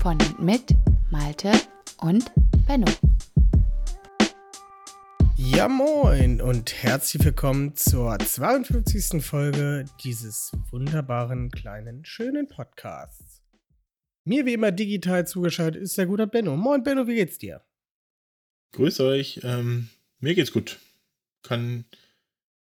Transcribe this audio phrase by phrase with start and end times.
[0.00, 0.74] Von und mit
[1.10, 1.52] Malte
[1.98, 2.32] und
[2.66, 2.90] Benno.
[5.36, 9.22] Ja, moin und herzlich willkommen zur 52.
[9.22, 13.42] Folge dieses wunderbaren, kleinen, schönen Podcasts.
[14.24, 16.56] Mir wie immer digital zugeschaltet ist der gute Benno.
[16.56, 17.62] Moin, Benno, wie geht's dir?
[18.72, 19.40] Grüß euch.
[19.42, 20.78] Ähm, mir geht's gut.
[21.42, 21.84] Kann,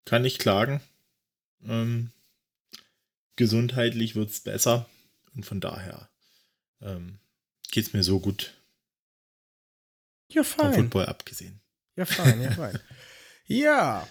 [0.04, 0.80] kann nicht klagen.
[1.64, 2.10] Ähm,
[3.36, 4.88] gesundheitlich wird's besser
[5.36, 6.10] und von daher
[6.80, 7.20] ähm,
[7.70, 8.54] geht's mir so gut.
[10.30, 10.74] Ja, Vom fein.
[10.74, 11.60] Football abgesehen.
[11.96, 12.78] Ja, fein, ja, fein.
[13.46, 14.08] ja.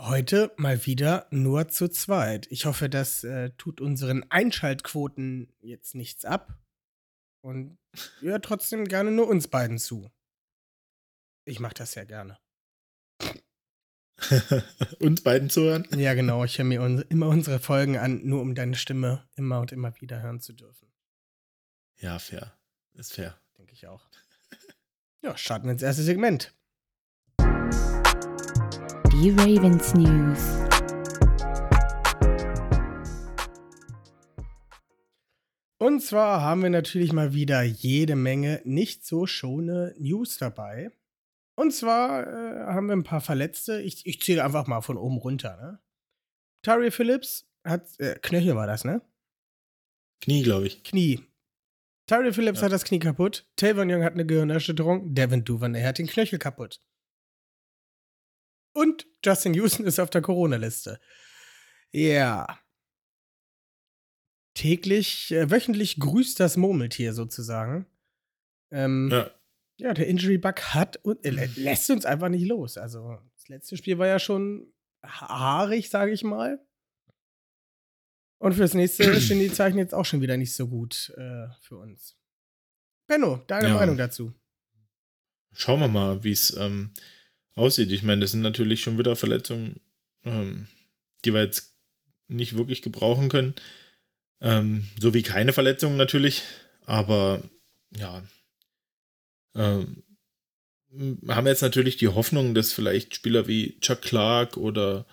[0.00, 2.46] Heute mal wieder nur zu zweit.
[2.50, 6.58] Ich hoffe, das äh, tut unseren Einschaltquoten jetzt nichts ab.
[7.42, 7.78] Und
[8.22, 10.10] ja, trotzdem gerne nur uns beiden zu.
[11.44, 12.38] Ich mach das ja gerne.
[15.00, 15.86] Uns beiden zuhören.
[15.96, 16.44] Ja, genau.
[16.44, 19.98] Ich höre mir uns, immer unsere Folgen an, nur um deine Stimme immer und immer
[20.00, 20.89] wieder hören zu dürfen.
[22.00, 22.56] Ja, fair.
[22.94, 23.38] Ist fair.
[23.58, 24.08] Denke ich auch.
[25.22, 26.54] Ja, starten wir ins erste Segment.
[29.12, 30.40] Die Ravens News.
[35.76, 40.90] Und zwar haben wir natürlich mal wieder jede Menge nicht so schöne News dabei.
[41.54, 43.82] Und zwar äh, haben wir ein paar Verletzte.
[43.82, 45.58] Ich, ich zähle einfach mal von oben runter.
[45.58, 45.80] Ne?
[46.62, 49.02] Tari Phillips hat, äh, Knöchel war das, ne?
[50.22, 50.82] Knie, glaube ich.
[50.82, 51.29] Knie.
[52.10, 52.64] Tyree Phillips Ja.
[52.64, 53.46] hat das Knie kaputt.
[53.54, 55.14] Tavon Young hat eine Gehirnerschütterung.
[55.14, 56.82] Devin Duvernay hat den Knöchel kaputt.
[58.74, 60.98] Und Justin Houston ist auf der Corona-Liste.
[61.92, 62.58] Ja.
[64.54, 67.86] Täglich, äh, wöchentlich grüßt das Murmeltier sozusagen.
[68.72, 69.30] Ähm, ja.
[69.78, 69.94] Ja.
[69.94, 72.76] der Injury-Bug hat und äh, lä- lässt uns einfach nicht los.
[72.76, 74.72] Also, das letzte Spiel war ja schon
[75.04, 76.60] ha- haarig, sage ich mal.
[78.40, 81.76] Und fürs nächste stehen die Zeichen jetzt auch schon wieder nicht so gut äh, für
[81.76, 82.16] uns.
[83.06, 83.74] Benno, deine Ja.
[83.74, 84.32] Meinung dazu?
[85.52, 86.94] Schauen wir mal, wie es ähm,
[87.54, 87.92] aussieht.
[87.92, 89.80] Ich meine, das sind natürlich schon wieder Verletzungen,
[90.24, 90.68] ähm,
[91.24, 91.76] die wir jetzt
[92.28, 93.54] nicht wirklich gebrauchen können.
[94.40, 96.42] Ähm, so wie keine Verletzungen natürlich.
[96.86, 97.42] Aber
[97.94, 98.22] ja.
[99.54, 100.02] Ähm,
[100.88, 105.04] wir haben jetzt natürlich die Hoffnung, dass vielleicht Spieler wie Chuck Clark oder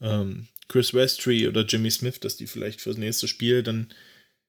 [0.00, 3.88] ähm, Chris Westry oder Jimmy Smith, dass die vielleicht fürs nächste Spiel dann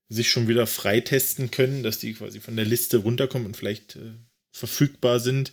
[0.09, 4.13] sich schon wieder freitesten können, dass die quasi von der Liste runterkommen und vielleicht äh,
[4.51, 5.51] verfügbar sind.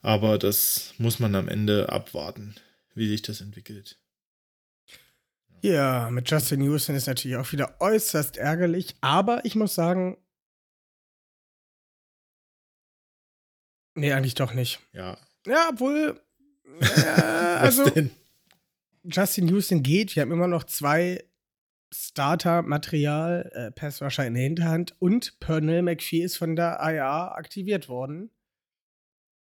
[0.00, 2.54] Aber das muss man am Ende abwarten,
[2.94, 3.98] wie sich das entwickelt.
[5.62, 10.16] Ja, mit Justin Houston ist natürlich auch wieder äußerst ärgerlich, aber ich muss sagen,
[13.94, 14.80] nee, eigentlich doch nicht.
[14.94, 15.18] Ja.
[15.46, 16.18] Ja, obwohl,
[16.80, 18.10] äh, Was also denn?
[19.04, 20.14] Justin Houston geht.
[20.14, 21.24] Wir haben immer noch zwei
[21.92, 28.30] Starter-Material, äh, Passrusher in der Hinterhand und Pernell McPhee ist von der IA aktiviert worden.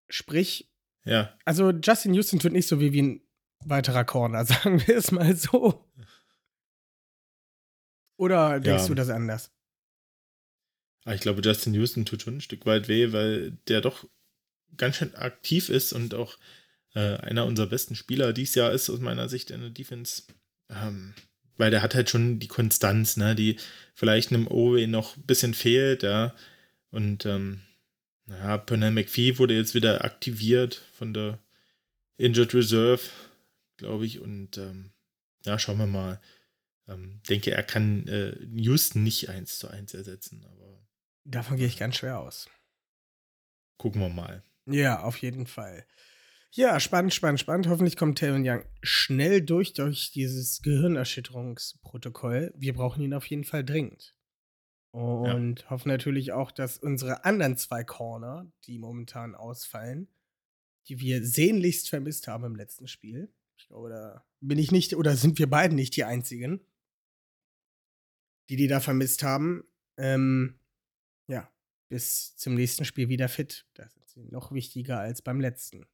[0.09, 0.69] Sprich,
[1.05, 1.35] Ja.
[1.45, 3.21] also Justin Houston wird nicht so wie, wie ein
[3.63, 5.89] weiterer Corner, sagen wir es mal so.
[8.17, 8.87] Oder denkst Ja.
[8.89, 9.51] du das anders?
[11.05, 14.07] Ah, ich glaube, Justin Houston tut schon ein Stück weit weh, weil der doch
[14.77, 16.37] ganz schön aktiv ist und auch
[16.95, 20.23] äh, einer unserer besten Spieler dieses Jahr ist, aus meiner Sicht in der Defense.
[20.69, 21.13] Ähm,
[21.57, 23.57] weil der hat halt schon die Konstanz, ne, die
[23.93, 26.35] vielleicht einem Owe noch ein bisschen fehlt, ja.
[26.89, 27.61] Und ähm,
[28.25, 31.39] naja, Pernell McPhee wurde jetzt wieder aktiviert von der
[32.17, 33.01] Injured Reserve,
[33.77, 34.19] glaube ich.
[34.19, 34.91] Und ähm,
[35.45, 36.19] ja, schauen wir mal.
[36.87, 40.87] Ähm, denke, er kann äh, Houston nicht eins zu eins ersetzen, aber
[41.23, 42.47] Davon gehe ich ganz schwer aus.
[43.77, 44.43] gucken wir mal.
[44.67, 45.85] Ja, auf jeden Fall.
[46.57, 47.67] Ja, spannend, spannend, spannend.
[47.67, 52.53] Hoffentlich kommt Taylor Young schnell durch durch dieses Gehirnerschütterungsprotokoll.
[52.55, 54.15] Wir brauchen ihn auf jeden Fall dringend.
[54.91, 60.07] Und hoffen natürlich auch, dass unsere anderen zwei Corner, die momentan ausfallen,
[60.87, 63.29] die wir sehnlichst vermisst haben im letzten Spiel.
[63.57, 66.61] Ich glaube, da bin ich nicht oder sind wir beiden nicht die einzigen,
[68.49, 69.65] die die da vermisst haben.
[69.97, 70.57] Ähm,
[71.27, 71.51] ja,
[71.89, 73.67] bis zum nächsten Spiel wieder fit.
[73.73, 75.85] Das ist noch wichtiger als beim letzten.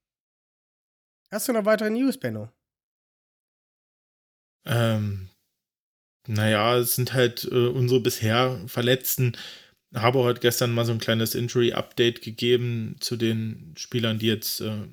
[1.32, 2.50] Hast du noch weitere News, Benno?
[4.66, 5.30] Ähm,
[6.28, 9.38] naja, es sind halt äh, unsere bisher Verletzten.
[9.94, 14.88] Harbour hat gestern mal so ein kleines Injury-Update gegeben zu den Spielern, die jetzt äh,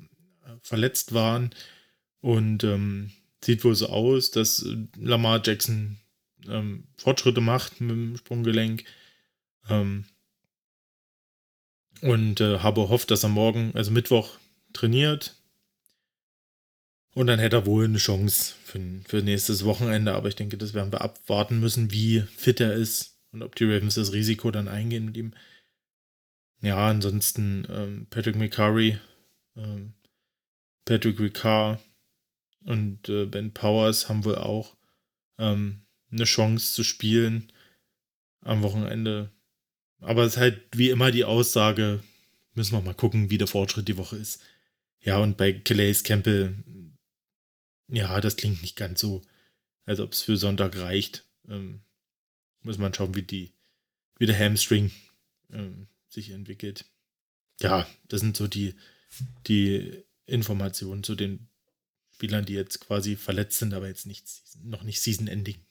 [0.62, 1.50] verletzt waren.
[2.20, 3.10] Und ähm,
[3.44, 4.64] sieht wohl so aus, dass
[4.96, 5.98] Lamar Jackson
[6.48, 8.84] ähm, Fortschritte macht mit dem Sprunggelenk.
[9.68, 10.04] Ähm,
[12.00, 14.38] und äh, Harbour hofft, dass er morgen, also Mittwoch,
[14.72, 15.37] trainiert.
[17.18, 18.78] Und dann hätte er wohl eine Chance für,
[19.08, 20.14] für nächstes Wochenende.
[20.14, 23.64] Aber ich denke, das werden wir abwarten müssen, wie fit er ist und ob die
[23.64, 25.34] Ravens das Risiko dann eingehen mit ihm.
[26.60, 29.00] Ja, ansonsten ähm, Patrick McCurry,
[29.56, 29.94] ähm,
[30.84, 31.80] Patrick Ricard
[32.64, 34.76] und äh, Ben Powers haben wohl auch
[35.38, 35.80] ähm,
[36.12, 37.50] eine Chance zu spielen
[38.42, 39.32] am Wochenende.
[40.00, 41.98] Aber es ist halt wie immer die Aussage,
[42.54, 44.40] müssen wir mal gucken, wie der Fortschritt die Woche ist.
[45.00, 46.54] Ja, und bei Calais Campbell,
[47.88, 49.22] ja, das klingt nicht ganz so,
[49.84, 51.26] als ob es für Sonntag reicht.
[51.48, 51.80] Ähm,
[52.62, 53.52] muss man schauen, wie die,
[54.18, 54.90] wie der Hamstring
[55.50, 56.84] ähm, sich entwickelt.
[57.60, 58.74] Ja, das sind so die,
[59.46, 61.48] die Informationen zu den
[62.10, 64.26] Spielern, die jetzt quasi verletzt sind, aber jetzt nicht,
[64.62, 65.64] noch nicht Season-Ending.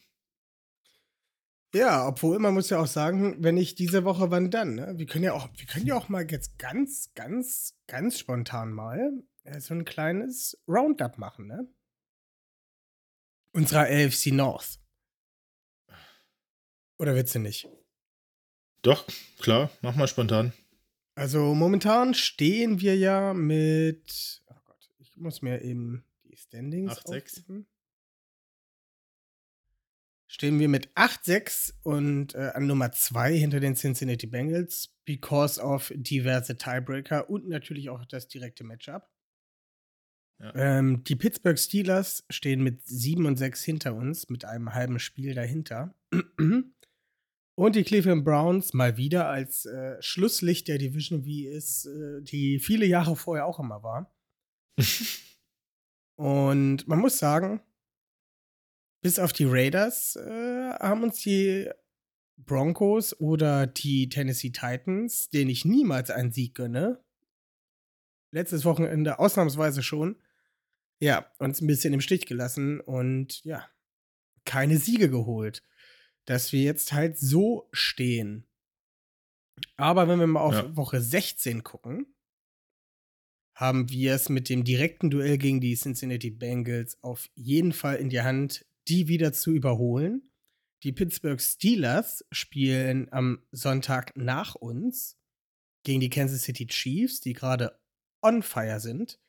[1.73, 4.75] Ja, obwohl man muss ja auch sagen, wenn nicht diese Woche, wann dann?
[4.75, 4.93] Ne?
[4.95, 9.23] Wir können ja auch, wir können ja auch mal jetzt ganz, ganz, ganz spontan mal
[9.43, 11.67] äh, so ein kleines Roundup machen, ne?
[13.57, 14.77] Unserer AFC North.
[16.99, 17.67] Oder willst du nicht?
[18.83, 19.03] Doch,
[19.39, 20.53] klar, mach mal spontan.
[21.15, 24.43] Also momentan stehen wir ja mit.
[24.45, 27.65] Oh Gott, ich muss mir eben die Standings 8-6.
[30.27, 35.91] Stehen wir mit 8-6 und äh, an Nummer 2 hinter den Cincinnati Bengals, because of
[35.95, 39.09] diverse Tiebreaker und natürlich auch das direkte Matchup.
[40.39, 40.53] Ja.
[40.55, 45.33] Ähm, die Pittsburgh Steelers stehen mit 7 und 6 hinter uns, mit einem halben Spiel
[45.33, 45.95] dahinter.
[47.59, 52.59] Und die Cleveland Browns mal wieder als äh, Schlusslicht der Division, wie es äh, die
[52.59, 54.15] viele Jahre vorher auch immer war.
[56.19, 57.61] Und man muss sagen,
[59.01, 61.67] bis auf die Raiders äh, haben uns die
[62.37, 67.03] Broncos oder die Tennessee Titans, denen ich niemals einen Sieg gönne,
[68.31, 70.21] letztes Wochenende ausnahmsweise schon,
[70.99, 73.67] ja, uns ein bisschen im Stich gelassen und ja,
[74.45, 75.63] keine Siege geholt
[76.27, 78.45] dass wir jetzt halt so stehen.
[79.77, 80.75] Aber wenn wir mal auf ja.
[80.75, 82.13] Woche 16 gucken,
[83.55, 88.09] haben wir es mit dem direkten Duell gegen die Cincinnati Bengals auf jeden Fall in
[88.09, 90.29] die Hand, die wieder zu überholen.
[90.83, 95.17] Die Pittsburgh Steelers spielen am Sonntag nach uns
[95.83, 97.79] gegen die Kansas City Chiefs, die gerade
[98.21, 99.19] on fire sind.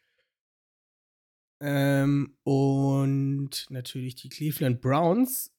[1.61, 5.51] Ähm, und natürlich die Cleveland Browns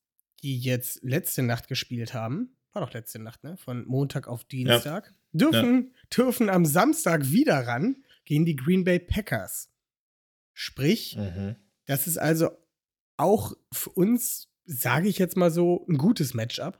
[0.44, 3.57] die jetzt letzte Nacht gespielt haben, war doch letzte Nacht, ne?
[3.57, 5.12] Von Montag auf Dienstag, ja.
[5.34, 6.18] dürfen, ja.
[6.18, 9.69] dürfen am Samstag wieder ran gegen die Green Bay Packers.
[10.54, 11.56] Sprich, mhm.
[11.86, 12.52] das ist also
[13.18, 16.80] auch für uns, sage ich jetzt mal so, ein gutes Matchup.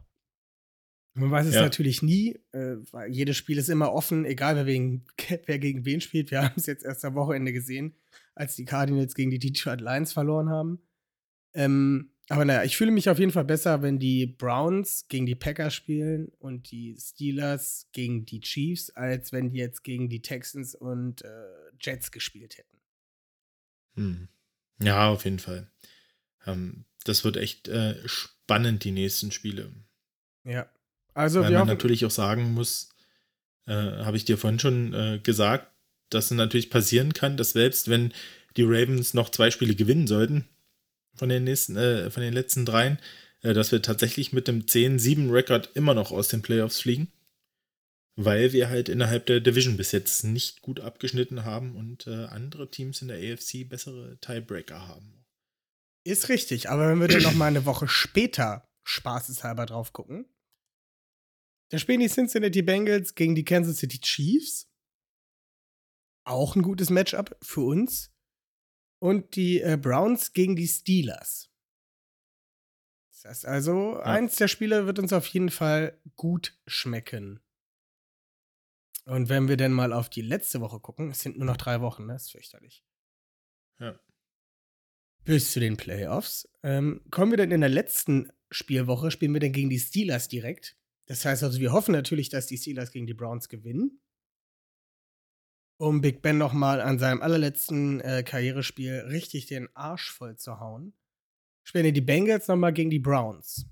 [1.15, 1.62] Man weiß es ja.
[1.62, 5.06] natürlich nie, äh, weil jedes Spiel ist immer offen, egal wer, wegen,
[5.45, 6.31] wer gegen wen spielt.
[6.31, 7.95] Wir haben es jetzt erst am Wochenende gesehen,
[8.39, 10.80] als die Cardinals gegen die Detroit Lions verloren haben.
[11.53, 15.36] Ähm, aber naja, ich fühle mich auf jeden Fall besser, wenn die Browns gegen die
[15.36, 20.74] Packers spielen und die Steelers gegen die Chiefs, als wenn die jetzt gegen die Texans
[20.74, 21.27] und äh,
[21.81, 22.77] Jets gespielt hätten.
[23.96, 24.29] Hm.
[24.81, 25.69] Ja, auf jeden Fall.
[26.46, 29.74] Ähm, das wird echt äh, spannend, die nächsten Spiele.
[30.46, 30.69] Ja.
[31.13, 32.89] Also, Weil man natürlich auch sagen muss,
[33.65, 35.74] äh, habe ich dir vorhin schon äh, gesagt,
[36.10, 38.13] dass es natürlich passieren kann, dass selbst wenn
[38.58, 40.46] die Ravens noch zwei Spiele gewinnen sollten,
[41.16, 42.98] von den nächsten, äh, von den letzten dreien,
[43.42, 47.12] äh, dass wir tatsächlich mit dem 10-7-Rekord immer noch aus den Playoffs fliegen.
[48.16, 52.70] Weil wir halt innerhalb der Division bis jetzt nicht gut abgeschnitten haben und äh, andere
[52.70, 55.25] Teams in der AFC bessere Tiebreaker haben.
[56.04, 60.25] Ist richtig, aber wenn wir dann noch mal eine Woche später spaßeshalber drauf gucken,
[61.70, 64.68] da spielen die Cincinnati Bengals gegen die Kansas City Chiefs.
[66.29, 68.13] Auch ein gutes Matchup für uns
[69.00, 71.50] und die äh, Browns gegen die Steelers.
[73.12, 74.03] Das heißt also, ja.
[74.03, 77.39] eins der Spiele wird uns auf jeden Fall gut schmecken.
[79.05, 81.81] Und wenn wir denn mal auf die letzte Woche gucken, es sind nur noch drei
[81.81, 82.13] Wochen, ne?
[82.13, 82.86] das ist fürchterlich.
[83.79, 84.00] Ja.
[85.25, 86.48] Bis zu den Playoffs.
[86.62, 90.77] Ähm, kommen wir denn in der letzten Spielwoche, spielen wir dann gegen die Steelers direkt.
[91.07, 94.00] Das heißt also, wir hoffen natürlich, dass die Steelers gegen die Browns gewinnen
[95.79, 100.93] um Big Ben nochmal an seinem allerletzten äh, Karrierespiel richtig den Arsch voll zu hauen,
[101.63, 103.65] spielen die Bengals nochmal gegen die Browns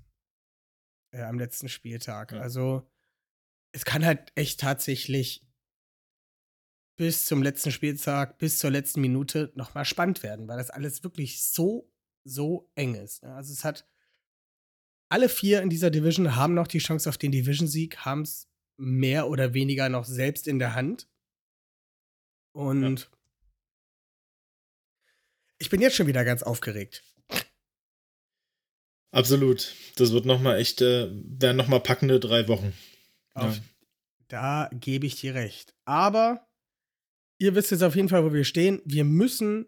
[1.12, 2.32] äh, am letzten Spieltag.
[2.32, 2.40] Ja.
[2.40, 2.90] Also
[3.72, 5.46] es kann halt echt tatsächlich
[6.96, 11.44] bis zum letzten Spieltag, bis zur letzten Minute nochmal spannend werden, weil das alles wirklich
[11.44, 11.92] so,
[12.24, 13.22] so eng ist.
[13.22, 13.34] ne?
[13.34, 13.86] Also es hat
[15.10, 18.48] alle vier in dieser Division haben noch die Chance auf den Division-Sieg, haben es
[18.78, 21.08] mehr oder weniger noch selbst in der Hand.
[22.52, 23.10] Und
[25.58, 27.02] ich bin jetzt schon wieder ganz aufgeregt.
[29.10, 29.74] Absolut.
[29.96, 32.72] Das wird nochmal echt, äh, werden nochmal packende drei Wochen.
[33.34, 33.62] Auf, Ja.
[34.28, 35.74] Da gebe ich dir recht.
[35.86, 36.46] Aber
[37.38, 38.82] ihr wisst jetzt auf jeden Fall, wo wir stehen.
[38.84, 39.66] Wir müssen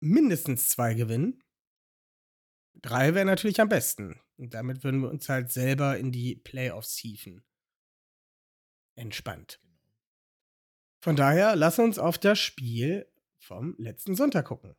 [0.00, 1.42] mindestens zwei gewinnen.
[2.74, 4.20] Drei wäre natürlich am besten.
[4.36, 7.44] Und damit würden wir uns halt selber in die Playoffs hieven.
[8.96, 9.60] Entspannt.
[11.04, 14.76] Von daher, lass uns auf das Spiel vom letzten Sonntag gucken.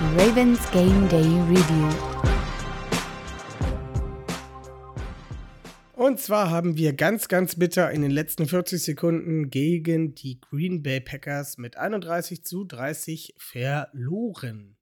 [0.00, 1.88] Die Ravens Game Day Review.
[5.94, 10.82] Und zwar haben wir ganz, ganz bitter in den letzten 40 Sekunden gegen die Green
[10.82, 14.76] Bay Packers mit 31 zu 30 verloren.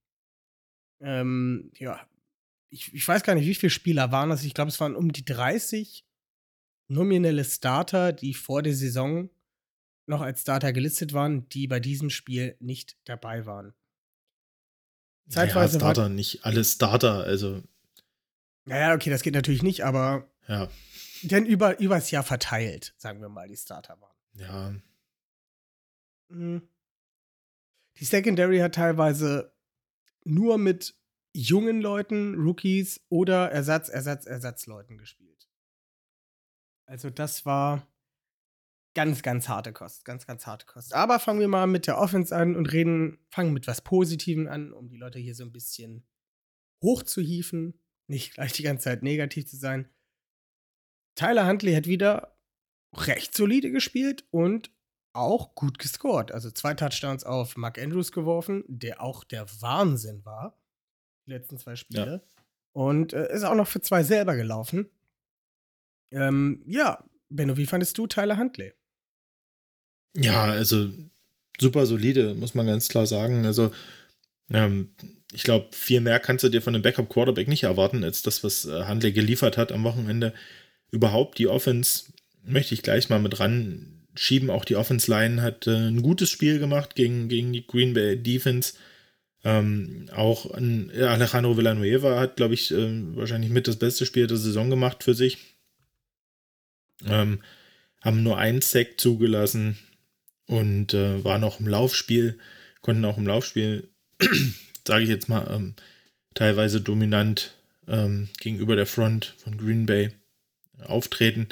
[1.03, 2.01] Ähm, ja,
[2.71, 4.43] ich, ich weiß gar nicht, wie viele Spieler waren das.
[4.43, 6.06] Ich glaube, es waren um die 30
[6.89, 9.31] nominelle Starter, die vor der Saison
[10.07, 13.75] noch als Starter gelistet waren, die bei diesem Spiel nicht dabei waren.
[15.29, 15.95] Zeitweise ja, war.
[15.95, 17.63] Starter, nicht alle Starter, also
[18.65, 20.71] Naja, okay, das geht natürlich nicht, aber ja,
[21.23, 24.17] denn über, übers Jahr verteilt, sagen wir mal, die Starter waren.
[24.35, 24.75] ja,
[26.29, 26.69] Mhm.
[27.99, 29.55] Die Secondary hat teilweise
[30.25, 30.95] nur mit
[31.33, 35.36] jungen Leuten, Rookies oder Ersatz, Ersatz, Ersatzleuten gespielt.
[36.87, 37.87] Also das war
[38.95, 40.95] ganz, ganz harte Kost, ganz, ganz harte Kost.
[40.95, 44.73] Aber fangen wir mal mit der Offense an und reden, fangen mit was Positivem an,
[44.73, 46.07] um die Leute hier so ein bisschen
[46.83, 47.79] hochzuhieven,
[48.09, 49.89] nicht gleich die ganze Zeit negativ zu sein.
[51.15, 52.39] Tyler Huntley hat wieder
[52.95, 54.71] recht solide gespielt und
[55.13, 56.33] auch gut gescored.
[56.33, 60.59] Also zwei Touchdowns auf Mark Andrews geworfen, der auch der Wahnsinn war.
[61.27, 62.27] Die letzten zwei Spiele.
[62.73, 64.91] Und äh, ist auch noch für zwei selber gelaufen.
[66.11, 68.73] Ähm, ja, Benno, wie fandest du Tyler Huntley?
[70.17, 70.89] ja, also
[71.61, 73.47] super solide, muss man ganz klar sagen.
[73.47, 73.71] Also
[74.51, 74.91] ähm,
[75.33, 78.65] ich glaube, viel mehr kannst du dir von einem Backup-Quarterback nicht erwarten, als das, was
[78.65, 80.33] äh, Handley geliefert hat am Wochenende.
[80.91, 82.05] Überhaupt die Offense
[82.45, 84.51] möchte ich gleich mal mit ran schieben.
[84.51, 88.75] Auch die Offense-Line hat äh, ein gutes Spiel gemacht gegen, gegen die Green Bay Defense.
[89.45, 94.27] Ähm, auch ein, ja, Alejandro Villanueva hat, glaube ich, ähm, wahrscheinlich mit das beste Spiel
[94.27, 95.56] der Saison gemacht für sich.
[97.05, 97.41] Ähm,
[98.03, 99.77] haben nur einen Sack zugelassen
[100.47, 102.39] und äh, waren auch im Laufspiel,
[102.81, 103.89] konnten auch im Laufspiel,
[104.87, 105.75] sage ich jetzt mal, ähm,
[106.35, 107.57] teilweise dominant
[107.89, 110.11] ähm, gegenüber der Front von Green Bay
[110.85, 111.49] auftreten.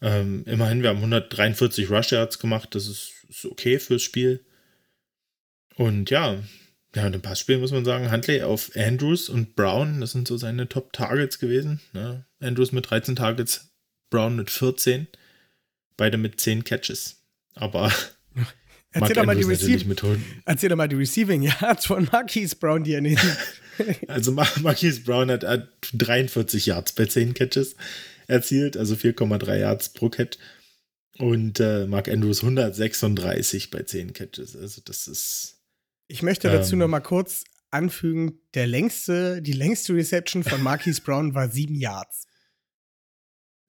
[0.00, 4.44] Ähm, immerhin, wir haben 143 Rush Yards gemacht, das ist, ist okay fürs Spiel.
[5.76, 6.42] Und ja,
[6.94, 10.68] ja, dem Passspiel muss man sagen, Huntley auf Andrews und Brown, das sind so seine
[10.68, 11.80] Top-Targets gewesen.
[11.92, 12.24] Ne?
[12.40, 13.67] Andrews mit 13 Targets,
[14.10, 15.06] Brown mit 14,
[15.96, 17.16] beide mit 10 Catches.
[17.54, 17.92] Aber
[18.92, 21.86] Erzähl doch, mal die Andrews natürlich Receive mit 100 Erzähl doch mal die Receiving Yards
[21.86, 23.22] von Marquise Brown, die er nicht.
[24.08, 27.76] Also Mar- Marquise Brown hat, hat 43 Yards bei 10 Catches
[28.26, 30.36] erzielt, also 4,3 Yards pro Catch.
[31.18, 34.56] Und äh, Mark Andrews 136 bei 10 Catches.
[34.56, 35.58] Also das ist.
[36.08, 36.80] Ich möchte dazu Ähm.
[36.80, 42.26] noch mal kurz anfügen, der längste, die längste Reception von Marquise Brown war sieben Yards.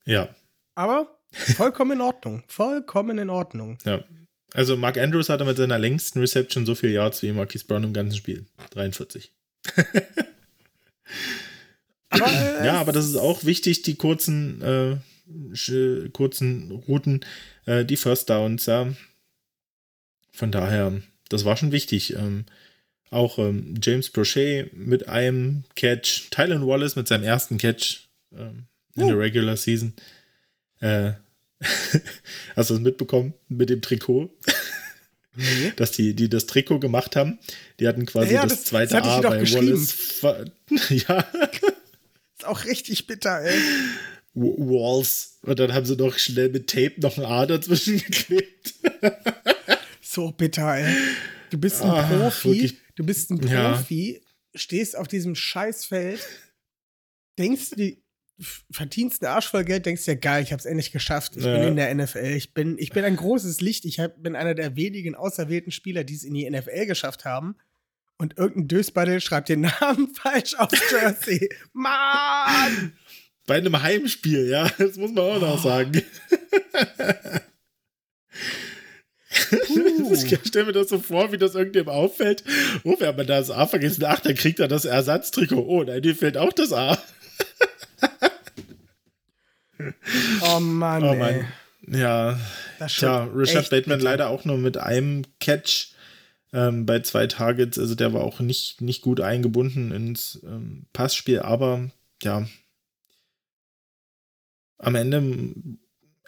[0.10, 0.36] Ja,
[0.74, 2.44] Aber vollkommen in Ordnung.
[2.48, 3.78] Vollkommen in Ordnung.
[3.86, 4.04] ja.
[4.54, 7.94] Also Mark Andrews hatte mit seiner längsten Reception so viel Yards wie Marquise Brown im
[7.94, 8.48] ganzen Spiel.
[8.72, 9.32] 43.
[12.10, 14.98] Aber, äh, Ja, aber das ist auch wichtig, die kurzen, äh,
[16.10, 17.24] kurzen Routen,
[17.68, 18.92] äh, die First Downs, ja.
[20.32, 21.00] Von daher,
[21.30, 22.16] das war schon wichtig.
[22.16, 22.46] Ähm,
[23.12, 28.66] auch ähm, James Prochet mit einem Catch, Tylen Wallace mit seinem ersten Catch ähm,
[29.02, 29.94] in der Regular Season.
[30.80, 31.14] Äh,
[32.56, 34.30] hast du das mitbekommen mit dem Trikot?
[35.36, 35.74] Nee.
[35.78, 37.38] dass die, die das Trikot gemacht haben,
[37.80, 39.52] die hatten quasi Ja, ja, das, das- zweite das A dir bei.
[39.52, 40.22] Wallace.
[40.90, 41.20] Ja,
[42.38, 43.58] Ist auch richtig bitter, ey.
[44.34, 45.40] Walls.
[45.42, 48.76] Und dann haben sie noch schnell mit Tape noch ein A dazwischen geklebt.
[50.02, 50.96] So bitter, ey.
[51.50, 52.48] Du bist ein Ah, Profi.
[52.50, 52.78] wirklich.
[52.96, 53.74] Du bist ein Ja.
[53.74, 54.22] Profi,
[54.56, 56.22] stehst auf diesem Scheißfeld,
[57.38, 57.98] denkst du,
[58.72, 61.34] verdienst einen Arsch voll Geld, denkst dir, geil, ich hab's endlich geschafft.
[61.36, 61.68] Ich bin Ja.
[61.68, 62.34] in der NFL.
[62.36, 63.86] Ich bin, ich bin ein großes Licht.
[63.86, 67.56] Ich hab, bin einer der wenigen auserwählten Spieler, die es in die NFL geschafft haben.
[68.18, 71.50] und irgendein Dösbaddel schreibt den Namen falsch auf Jersey.
[71.74, 72.94] Mann!
[73.48, 75.68] Bei einem Heimspiel, ja, das muss man auch noch Oh.
[75.70, 76.04] sagen.
[80.12, 82.44] Ich stelle mir das so vor, wie das irgendjemandem auffällt.
[82.84, 84.04] Oh, wir haben da das A vergessen.
[84.06, 85.66] Ach, dann kriegt er das Ersatztrikot.
[85.68, 86.98] Oh, nein, dir fehlt auch das A.
[90.42, 91.18] Oh Mann, Oh ey.
[91.18, 91.48] Mann.
[91.88, 92.40] Ja,
[92.78, 95.94] Das ist tja, Richard Bateman leider auch nur mit einem Catch
[96.54, 97.80] ähm, bei zwei Targets.
[97.80, 101.40] Also der war auch nicht, nicht gut eingebunden ins ähm, Passspiel.
[101.40, 101.90] Aber
[102.22, 102.48] ja,
[104.78, 105.24] am Ende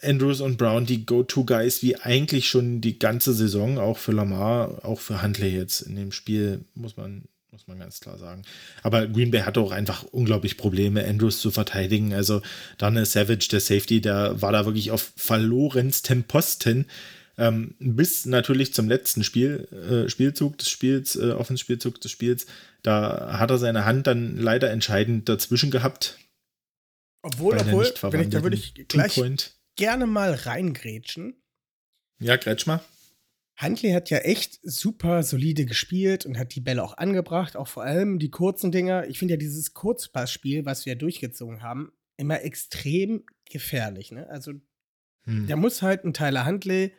[0.01, 4.99] Andrews und Brown die Go-To-Guys, wie eigentlich schon die ganze Saison, auch für Lamar, auch
[4.99, 8.43] für Huntley jetzt in dem Spiel, muss man, muss man ganz klar sagen.
[8.81, 12.13] Aber Green Bay hatte auch einfach unglaublich Probleme, Andrews zu verteidigen.
[12.13, 12.41] Also
[12.77, 16.87] Daniel Savage, der Safety, der war da wirklich auf verlorenstem Posten.
[17.37, 22.45] Ähm, bis natürlich zum letzten Spiel, äh, Spielzug des Spiels, äh, Offenspielzug des Spiels,
[22.83, 26.19] da hat er seine Hand dann leider entscheidend dazwischen gehabt.
[27.23, 27.93] Obwohl, obwohl, ich,
[28.29, 29.19] da würde ich gleich
[29.75, 31.41] gerne mal reingrätschen.
[32.19, 32.83] Ja, Kretschmer.
[33.61, 37.83] Huntley hat ja echt super solide gespielt und hat die Bälle auch angebracht, auch vor
[37.83, 39.07] allem die kurzen Dinger.
[39.07, 44.11] Ich finde ja dieses Kurzpassspiel, was wir durchgezogen haben, immer extrem gefährlich.
[44.11, 44.27] Ne?
[44.29, 44.53] Also
[45.25, 45.47] Hm.
[45.47, 46.95] der muss halt ein Tyler Huntley,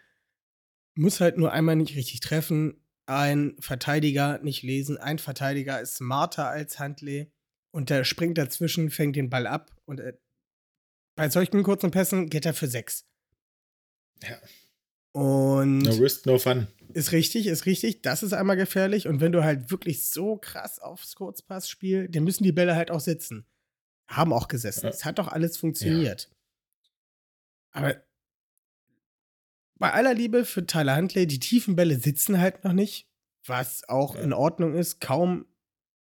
[0.95, 6.49] muss halt nur einmal nicht richtig treffen, ein Verteidiger nicht lesen, ein Verteidiger ist smarter
[6.49, 7.33] als Huntley
[7.73, 10.14] und der springt dazwischen, fängt den Ball ab und äh,
[11.16, 13.07] bei solchen kurzen Pässen geht er für sechs.
[14.23, 14.38] Ja.
[15.12, 16.66] Und No risk, no fun.
[16.95, 18.02] ist richtig, ist richtig.
[18.02, 19.07] Das ist einmal gefährlich.
[19.09, 22.90] Und wenn du halt wirklich so krass aufs Kurzpass spielst, dann müssen die Bälle halt
[22.90, 23.47] auch sitzen.
[24.09, 24.85] Haben auch gesessen.
[24.87, 24.90] Ja.
[24.90, 26.31] Es hat doch alles funktioniert.
[27.73, 28.02] Aber
[29.78, 33.09] bei aller Liebe für Tyler Huntley, die tiefen Bälle sitzen halt noch nicht,
[33.47, 34.23] was auch Ja.
[34.23, 35.00] in Ordnung ist.
[35.00, 35.47] Kaum,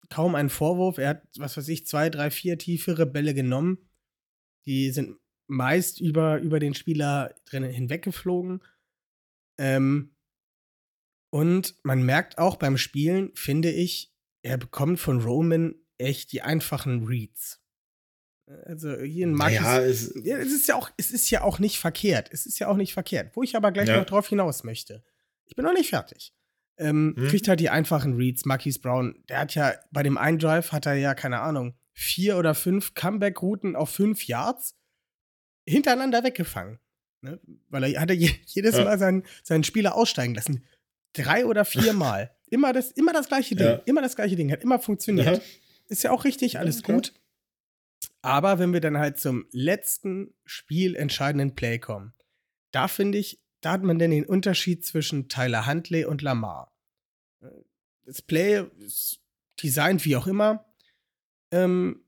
[0.10, 0.98] kaum ein Vorwurf.
[0.98, 3.78] Er hat, was weiß ich, zwei, drei, vier tiefere Bälle genommen.
[4.65, 8.62] Die sind meist über, über den Spieler drin hinweggeflogen.
[9.58, 10.16] Ähm,
[11.32, 14.13] und man merkt auch beim Spielen, finde ich,
[14.44, 17.60] er bekommt von Roman echt die einfachen Reads.
[18.66, 19.60] Also hier in Marcus.
[19.62, 22.30] Naja, es, Ja, es ist ja auch, es ist ja auch nicht verkehrt.
[22.32, 23.36] Es ist ja auch nicht verkehrt.
[23.36, 23.98] Wo ich aber gleich Ja.
[23.98, 25.04] noch drauf hinaus möchte.
[25.46, 26.36] Ich bin noch nicht fertig.
[26.78, 27.28] Ähm, Hm?
[27.30, 28.46] Kriegt halt die einfachen Reads.
[28.46, 32.38] Marquise Brown, der hat ja bei dem einen Drive hat er ja, keine Ahnung, vier
[32.38, 34.78] oder fünf Comeback-Routen auf fünf Yards
[35.68, 36.80] hintereinander weggefangen.
[37.23, 37.39] Ne?
[37.69, 38.75] Weil er hat er je- jedes.
[38.75, 40.63] Mal seinen, seinen Spieler aussteigen lassen.
[41.13, 42.31] Drei oder vier Mal.
[42.49, 43.67] immer, das, immer das gleiche Ding.
[43.86, 44.51] Immer das gleiche Ding.
[44.51, 45.41] Hat immer funktioniert.
[45.88, 47.13] Ist ja auch richtig, alles gut.
[48.21, 52.13] Aber wenn wir dann halt zum letzten spielentscheidenden Play kommen,
[52.71, 56.73] da finde ich, da hat man denn den Unterschied zwischen Tyler Huntley und Lamar.
[58.05, 59.19] Das Play ist
[59.62, 60.65] designt wie auch immer,
[61.51, 62.03] ähm,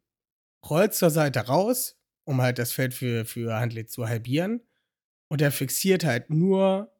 [0.67, 4.61] rollt zur Seite raus, um halt das Feld für, für Huntley zu halbieren.
[5.27, 6.91] Und er fixiert halt nur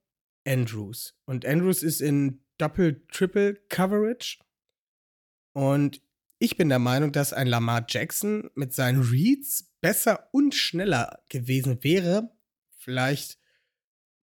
[0.48, 1.16] Andrews.
[1.26, 4.40] Und Andrews ist in Doppel-Triple-Coverage.
[5.54, 6.02] Und
[6.40, 11.84] ich bin der Meinung, dass ein Lamar Jackson mit seinen Reads besser und schneller gewesen
[11.84, 12.32] wäre.
[12.78, 13.38] Vielleicht,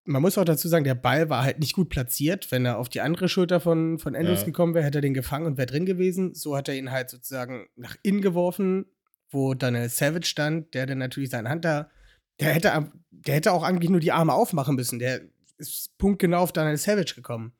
[0.04, 2.50] man muss auch dazu sagen, der Ball war halt nicht gut platziert.
[2.50, 4.46] Wenn er auf die andere Schulter von, von Andrews Ja.
[4.46, 6.34] gekommen wäre, hätte er den gefangen und wäre drin gewesen.
[6.34, 8.86] So hat er ihn halt sozusagen nach innen geworfen,
[9.30, 11.90] wo Daniel Savage stand, der dann natürlich seine Hand da,
[12.40, 14.98] der hätte, der hätte auch eigentlich nur die Arme aufmachen müssen.
[14.98, 15.20] Der
[15.58, 17.52] ist punktgenau auf Daniel Savage gekommen.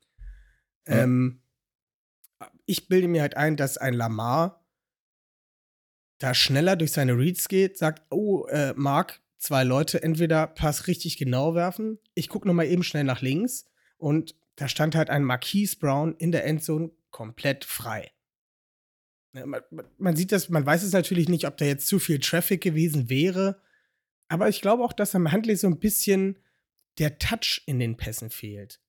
[0.86, 1.02] Ja.
[1.04, 1.42] Ähm,
[2.64, 4.64] ich bilde mir halt ein, dass ein Lamar
[6.18, 11.16] da schneller durch seine Reads geht, sagt, oh, äh, Mark, zwei Leute, entweder Pass richtig
[11.16, 13.66] genau werfen, ich gucke noch mal eben schnell nach links
[13.96, 18.10] und da stand halt ein Marquise Brown in der Endzone komplett frei.
[19.32, 19.62] Man-
[19.96, 23.08] man sieht das, man weiß es natürlich nicht, ob da jetzt zu viel Traffic gewesen
[23.08, 23.62] wäre,
[24.30, 26.38] aber ich glaube auch, dass am Handley so ein bisschen
[26.98, 28.80] der Touch in den Pässen fehlt.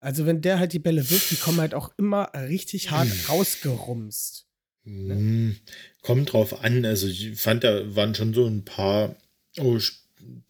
[0.00, 3.20] Also wenn der halt die Bälle wirft, die kommen halt auch immer richtig hart Hm.
[3.28, 4.46] rausgerumst.
[4.84, 5.56] Hm,
[6.02, 6.84] kommt drauf an.
[6.86, 9.14] Also ich fand, da waren schon so ein paar
[9.58, 9.78] oh,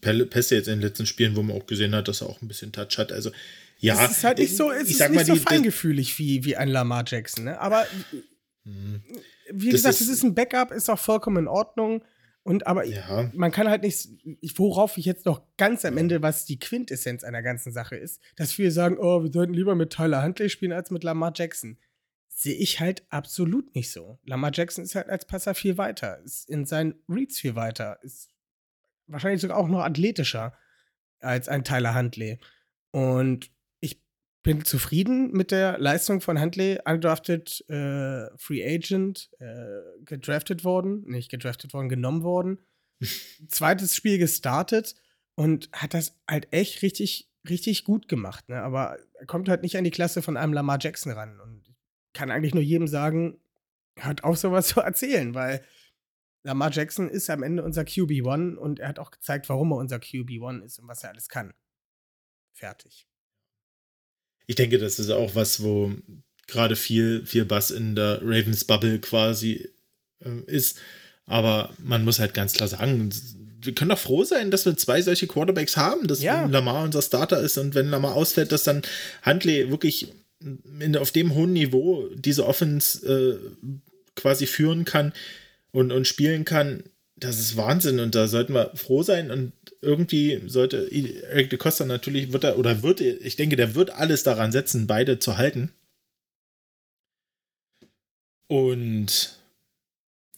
[0.00, 2.48] Pässe jetzt in den letzten Spielen, wo man auch gesehen hat, dass er auch ein
[2.48, 3.10] bisschen Touch hat.
[3.12, 3.32] Also
[3.78, 6.44] ja, es ist halt nicht so, es ich ist nicht mal, so die- feingefühlig wie,
[6.44, 7.58] wie ein Lamar Jackson, ne?
[7.60, 7.86] Aber
[8.64, 9.02] Hm,
[9.52, 12.04] wie Das gesagt, ist- es ist ein Backup, ist auch vollkommen in Ordnung.
[12.42, 14.08] Und aber Ja, man kann halt nicht,
[14.40, 18.20] ich- worauf ich jetzt noch ganz am Ende, was die Quintessenz einer ganzen Sache ist,
[18.36, 21.78] dass viele sagen, oh, wir sollten lieber mit Tyler Huntley spielen als mit Lamar Jackson.
[22.28, 24.18] Sehe ich halt absolut nicht so.
[24.24, 28.30] Lamar Jackson ist halt als Passer viel weiter, ist in seinen Reads viel weiter, ist
[29.06, 30.54] wahrscheinlich sogar auch noch athletischer
[31.18, 32.38] als ein Tyler Huntley.
[32.92, 33.50] Und
[34.42, 41.30] bin zufrieden mit der Leistung von Huntley, undrafted äh, Free Agent, äh, gedraftet worden, nicht
[41.30, 42.58] gedraftet worden, genommen worden.
[43.48, 44.94] Zweites Spiel gestartet
[45.34, 48.48] und hat das halt echt richtig, richtig gut gemacht.
[48.48, 48.62] Ne?
[48.62, 51.38] Aber er kommt halt nicht an die Klasse von einem Lamar Jackson ran.
[51.40, 51.76] Und ich
[52.14, 53.38] kann eigentlich nur jedem sagen,
[53.98, 55.62] hört auf, sowas zu erzählen, weil
[56.44, 59.96] Lamar Jackson ist am Ende unser QB1 und er hat auch gezeigt, warum er unser
[59.96, 61.52] QB1 ist und was er alles kann.
[62.54, 63.09] Fertig
[64.46, 65.92] ich denke, das ist auch was, wo
[66.46, 69.68] gerade viel, viel Bass in der Ravens Bubble quasi
[70.24, 70.78] äh, ist.
[71.26, 73.10] Aber man muss halt ganz klar sagen,
[73.62, 76.46] wir können doch froh sein, dass wir zwei solche Quarterbacks haben, dass ja.
[76.46, 78.82] Lamar unser Starter ist und wenn Lamar ausfällt, dass dann
[79.24, 80.08] Huntley wirklich
[80.42, 83.38] in, auf dem hohen Niveau diese Offense äh,
[84.16, 85.12] quasi führen kann
[85.72, 86.82] und, und spielen kann.
[87.16, 91.84] Das ist Wahnsinn und da sollten wir froh sein und irgendwie sollte Eric de Costa
[91.84, 95.72] natürlich, wird er, oder wird, ich denke, der wird alles daran setzen, beide zu halten.
[98.46, 99.38] Und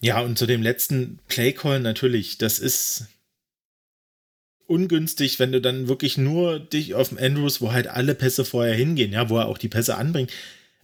[0.00, 3.07] ja, und zu dem letzten Playcall natürlich, das ist
[4.66, 8.74] ungünstig, wenn du dann wirklich nur dich auf dem Andrews, wo halt alle Pässe vorher
[8.74, 10.33] hingehen, ja, wo er auch die Pässe anbringt,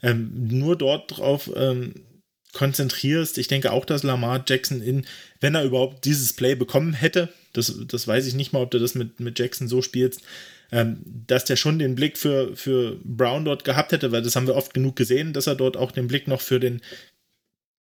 [0.03, 1.94] ähm, nur dort drauf ähm,
[2.53, 3.38] konzentrierst.
[3.38, 5.07] Ich denke auch, dass Lamar Jackson in,
[5.40, 8.79] wenn er überhaupt dieses Play bekommen hätte, das, das weiß ich nicht mal, ob du
[8.79, 10.23] das mit, mit Jackson so spielst,
[10.73, 14.47] ähm, dass der schon den Blick für, für Brown dort gehabt hätte, weil das haben
[14.47, 16.81] wir oft genug gesehen, dass er dort auch den Blick noch für den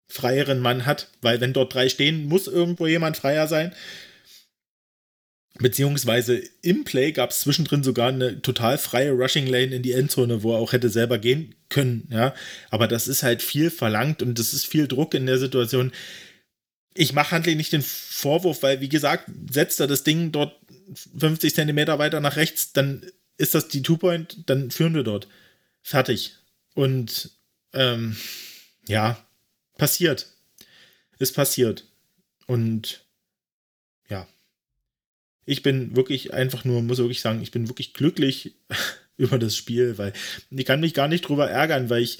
[0.08, 3.74] freieren Mann hat, weil wenn dort drei stehen, muss irgendwo jemand freier sein.
[5.60, 10.42] Beziehungsweise im Play gab es zwischendrin sogar eine total freie Rushing Lane in die Endzone,
[10.42, 12.34] wo er auch hätte selber gehen können, ja.
[12.70, 15.92] Aber das ist halt viel verlangt und das ist viel Druck in der Situation.
[16.94, 20.56] Ich mache Handley nicht den Vorwurf, weil, wie gesagt, setzt er das Ding dort
[21.18, 23.04] 50 Zentimeter weiter nach rechts, dann
[23.36, 25.26] ist das die Two-Point, dann führen wir dort.
[25.82, 26.36] Fertig.
[26.74, 27.30] Und
[27.72, 28.16] ähm,
[28.86, 29.18] ja,
[29.76, 30.28] passiert.
[31.18, 31.84] Ist passiert.
[32.46, 33.04] Und
[35.46, 38.54] ich bin wirklich einfach nur, muss wirklich sagen, ich bin wirklich glücklich
[39.16, 40.12] über das Spiel, weil
[40.50, 42.18] ich kann mich gar nicht drüber ärgern, weil ich,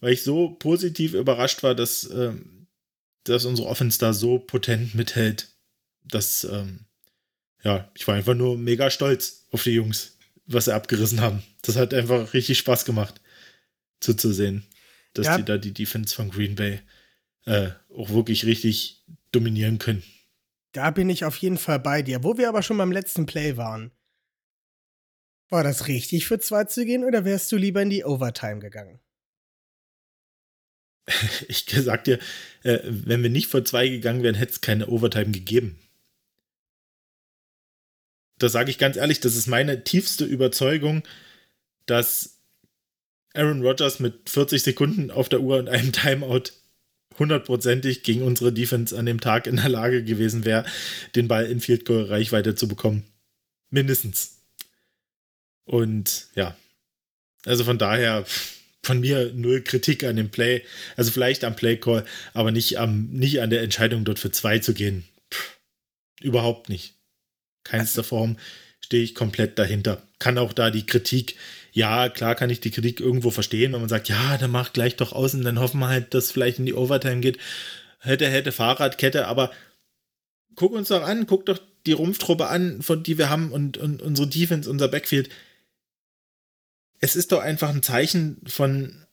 [0.00, 2.55] weil ich so positiv überrascht war, dass, ähm,
[3.28, 5.48] dass unsere Offense da so potent mithält.
[6.04, 6.86] Dass, ähm,
[7.62, 11.42] ja, ich war einfach nur mega stolz auf die Jungs, was sie abgerissen haben.
[11.62, 13.20] Das hat einfach richtig Spaß gemacht,
[14.00, 14.64] zuzusehen,
[15.14, 15.36] dass ja.
[15.38, 16.80] die da die Defense von Green Bay
[17.44, 20.02] äh, auch wirklich richtig dominieren können.
[20.72, 22.22] Da bin ich auf jeden Fall bei dir.
[22.22, 23.92] Wo wir aber schon beim letzten Play waren.
[25.48, 29.00] War das richtig für zwei zu gehen oder wärst du lieber in die Overtime gegangen?
[31.48, 32.18] Ich sag dir,
[32.62, 35.78] äh, wenn wir nicht vor zwei gegangen wären, hätte es keine Overtime gegeben.
[38.38, 41.02] Da sage ich ganz ehrlich, das ist meine tiefste Überzeugung,
[41.86, 42.38] dass
[43.34, 46.50] Aaron Rodgers mit 40 Sekunden auf der Uhr und einem Timeout
[47.18, 50.66] hundertprozentig gegen unsere Defense an dem Tag in der Lage gewesen wäre,
[51.14, 53.04] den Ball in Field Goal Reichweite zu bekommen.
[53.70, 54.42] Mindestens.
[55.64, 56.56] Und ja,
[57.44, 58.24] also von daher
[58.86, 60.62] von mir null Kritik an dem Play,
[60.96, 64.58] also vielleicht am Play Call, aber nicht am nicht an der Entscheidung dort für zwei
[64.58, 65.04] zu gehen.
[65.32, 65.58] Pff,
[66.22, 66.94] überhaupt nicht.
[67.64, 68.38] Keinster Form
[68.80, 70.02] stehe ich komplett dahinter.
[70.18, 71.36] Kann auch da die Kritik
[71.76, 74.96] ja, klar kann ich die Kritik irgendwo verstehen, wenn man sagt, ja, dann macht gleich
[74.96, 77.36] doch aus und dann hoffen wir halt, dass vielleicht in die Overtime geht.
[78.00, 79.50] Hätte, hätte Fahrradkette, aber
[80.54, 84.00] guck uns doch an, guck doch die Rumpftruppe an, von die wir haben und, und
[84.00, 85.28] unsere Defense, unser Backfield.
[87.00, 89.06] Es ist doch einfach ein Zeichen von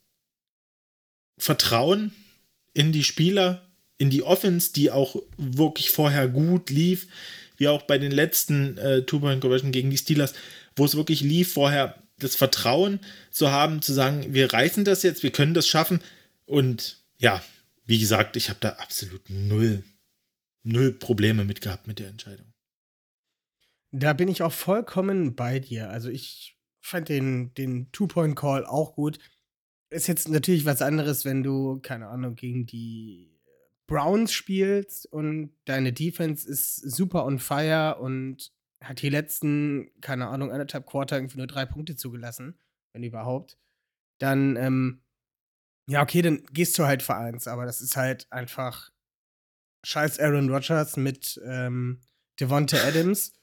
[1.38, 2.14] Vertrauen
[2.74, 3.68] in die Spieler,
[3.98, 7.08] in die Offense, die auch wirklich vorher gut lief,
[7.58, 10.34] wie auch bei den letzten äh, Two-Point-Conversion gegen die Steelers,
[10.76, 13.00] wo es wirklich lief vorher das Vertrauen
[13.32, 16.02] zu haben, zu sagen, wir reißen das jetzt, wir können das schaffen.
[16.46, 17.44] Und ja,
[17.86, 19.84] wie gesagt, ich habe da absolut null,
[20.64, 22.54] null Probleme mit gehabt mit der Entscheidung.
[23.92, 25.90] Da bin ich auch vollkommen bei dir.
[25.90, 29.18] Also ich fand den, den Two-Point-Call auch gut.
[29.90, 33.40] Ist jetzt natürlich was anderes, wenn du, keine Ahnung, gegen die
[33.88, 40.52] Browns spielst und deine Defense ist super on fire und hat die letzten, keine Ahnung,
[40.52, 42.60] anderthalb Quarter irgendwie nur drei Punkte zugelassen,
[42.92, 43.58] wenn überhaupt,
[44.20, 45.02] dann, ähm,
[45.88, 48.92] ja, okay, dann gehst du halt für eins, aber das ist halt einfach
[49.86, 52.02] scheiß Aaron Rodgers mit ähm,
[52.40, 53.34] Devonta Adams,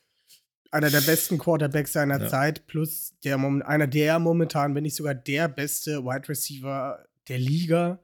[0.71, 2.29] einer der besten Quarterbacks seiner ja.
[2.29, 8.01] Zeit, plus der, einer der momentan, wenn nicht sogar der beste Wide Receiver der Liga.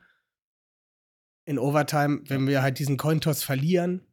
[1.45, 4.05] In Overtime, wenn wir halt diesen Cointoss verlieren,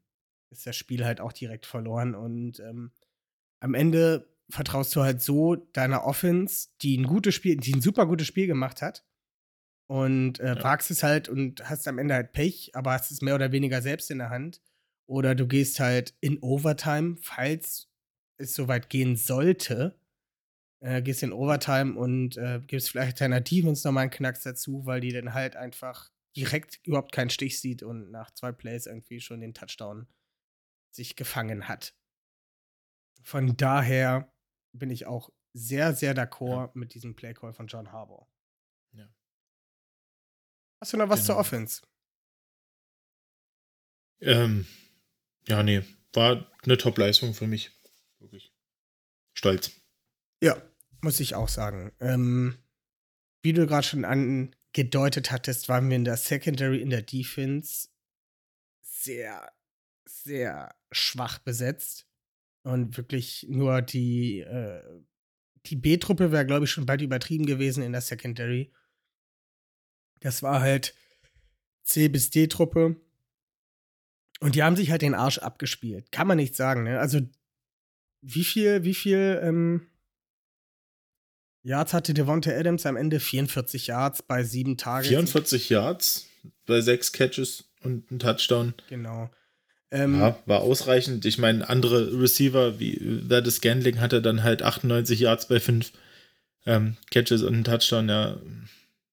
[0.51, 2.91] ist das Spiel halt auch direkt verloren und ähm,
[3.59, 8.05] am Ende vertraust du halt so deiner Offense, die ein gutes Spiel, die ein super
[8.05, 9.05] gutes Spiel gemacht hat.
[9.87, 10.63] Und äh, Ja.
[10.63, 13.81] wagst es halt und hast am Ende halt Pech, aber hast es mehr oder weniger
[13.81, 14.61] selbst in der Hand.
[15.07, 17.89] Oder du gehst halt in Overtime, falls
[18.43, 19.99] es soweit gehen sollte.
[20.81, 24.99] Äh, gehst in Overtime und äh, gibst vielleicht deiner Defense nochmal einen Knacks dazu, weil
[24.99, 29.39] die dann halt einfach direkt überhaupt keinen Stich sieht und nach zwei Plays irgendwie schon
[29.39, 30.07] den Touchdown
[30.91, 31.95] sich gefangen hat.
[33.21, 34.33] Von daher
[34.73, 38.27] bin ich auch sehr, sehr d'accord mit diesem Playcall von John Harbour.
[38.91, 39.07] Ja.
[40.81, 41.39] Hast du noch was zur Genau.
[41.39, 41.81] Offense?
[44.19, 44.65] Ähm,
[45.47, 47.71] ja, nee, war eine Top-Leistung für mich.
[48.23, 48.53] Wirklich.
[49.33, 49.71] Stolz.
[50.41, 50.61] Ja,
[51.01, 51.91] muss ich auch sagen.
[51.99, 52.57] Ähm,
[53.41, 57.89] wie du gerade schon angedeutet hattest, waren wir in der Secondary, in der Defense
[58.81, 59.51] sehr,
[60.05, 62.07] sehr schwach besetzt.
[62.63, 64.81] Und wirklich nur die, äh,
[65.65, 68.71] die B-Truppe wäre, glaube ich, schon bald übertrieben gewesen in der Secondary.
[70.21, 70.95] Das war halt
[71.83, 72.95] C bis D-Truppe.
[74.39, 76.13] Und die haben sich halt den Arsch abgespielt.
[76.13, 76.99] Kann man nicht sagen, ne?
[76.99, 77.19] Also,
[78.23, 79.87] wie viel, wie viel, ähm,
[81.63, 85.07] Yards hatte Devonta Adams am Ende 44 Yards bei sieben Tagen.
[85.07, 86.27] 44 Yards
[86.65, 88.73] bei sechs Catches und ein Touchdown.
[88.89, 89.29] Genau.
[89.91, 91.25] Ähm, Ja, war ausreichend.
[91.25, 95.93] Ich meine, andere Receiver wie That Scandling hatte dann halt 98 Yards bei fünf
[96.65, 98.09] ähm, Catches und ein Touchdown.
[98.09, 98.37] Ja,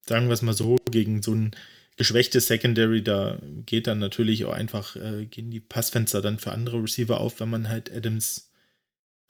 [0.07, 1.53] sagen wir es mal so, gegen so ein
[1.97, 6.83] geschwächtes Secondary, da geht dann natürlich auch einfach, äh, gehen die Passfenster dann für andere
[6.83, 8.50] Receiver auf, wenn man halt Adams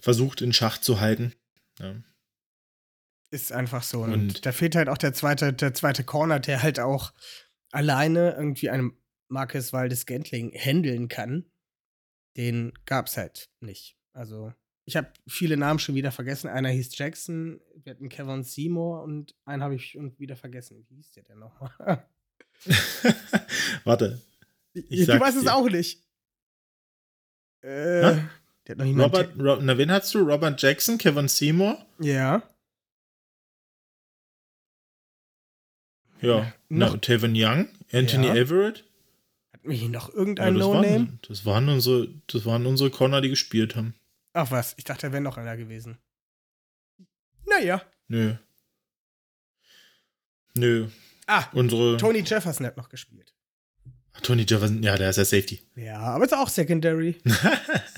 [0.01, 1.35] versucht in Schach zu halten.
[1.79, 1.97] Ja.
[3.31, 4.03] Ist einfach so.
[4.03, 7.13] Und, Und- da fehlt halt auch der zweite, der zweite Corner, der halt auch
[7.71, 8.93] alleine irgendwie einen
[9.29, 11.51] Marcus Waldes Gantling handeln kann.
[12.37, 13.97] Den gab's halt nicht.
[14.13, 14.53] Also,
[14.85, 16.49] ich habe viele Namen schon wieder vergessen.
[16.49, 20.85] Einer hieß Jackson, wir hatten Kevin Seymour und einen habe ich schon wieder vergessen.
[20.89, 22.09] Wie hieß der denn nochmal?
[23.85, 24.21] Warte,
[24.75, 25.55] du sag's weißt es dir.
[25.55, 26.03] auch nicht.
[27.63, 28.17] Äh?
[28.67, 29.15] Der hat noch niemand.
[29.15, 30.19] Robert, Ro na, wen hast du?
[30.21, 31.85] Robert Jackson, Kevin Seymour?
[31.99, 32.43] Ja.
[36.21, 36.53] Ja.
[36.69, 38.35] Noch- Na, Tevin Young, Anthony Ja.
[38.35, 38.85] Everett.
[39.53, 41.19] Hat mich noch Ja, irgendein das, No-Name?
[41.27, 43.95] das, waren unsere, das waren unsere Corner, die gespielt haben.
[44.33, 45.99] Ach was, ich dachte, da wäre noch einer gewesen.
[47.47, 47.83] Naja.
[48.09, 48.35] Nö.
[50.55, 50.89] Nö.
[51.27, 51.97] Ah, Unsere.
[51.97, 53.33] Tony Jefferson hat noch gespielt.
[54.23, 55.61] Tony Jefferson, ja, der ist ja Safety.
[55.77, 57.17] Ja, aber ist auch Secondary.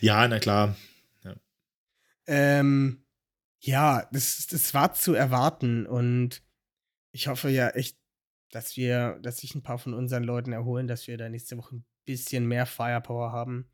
[0.00, 0.76] ja, na klar.
[2.26, 3.04] ähm,
[3.60, 6.42] ja, das, das war zu erwarten und
[7.12, 7.98] ich hoffe ja echt,
[8.50, 11.76] dass wir, dass sich ein paar von unseren Leuten erholen, dass wir da nächste Woche
[11.76, 13.70] ein bisschen mehr Firepower haben.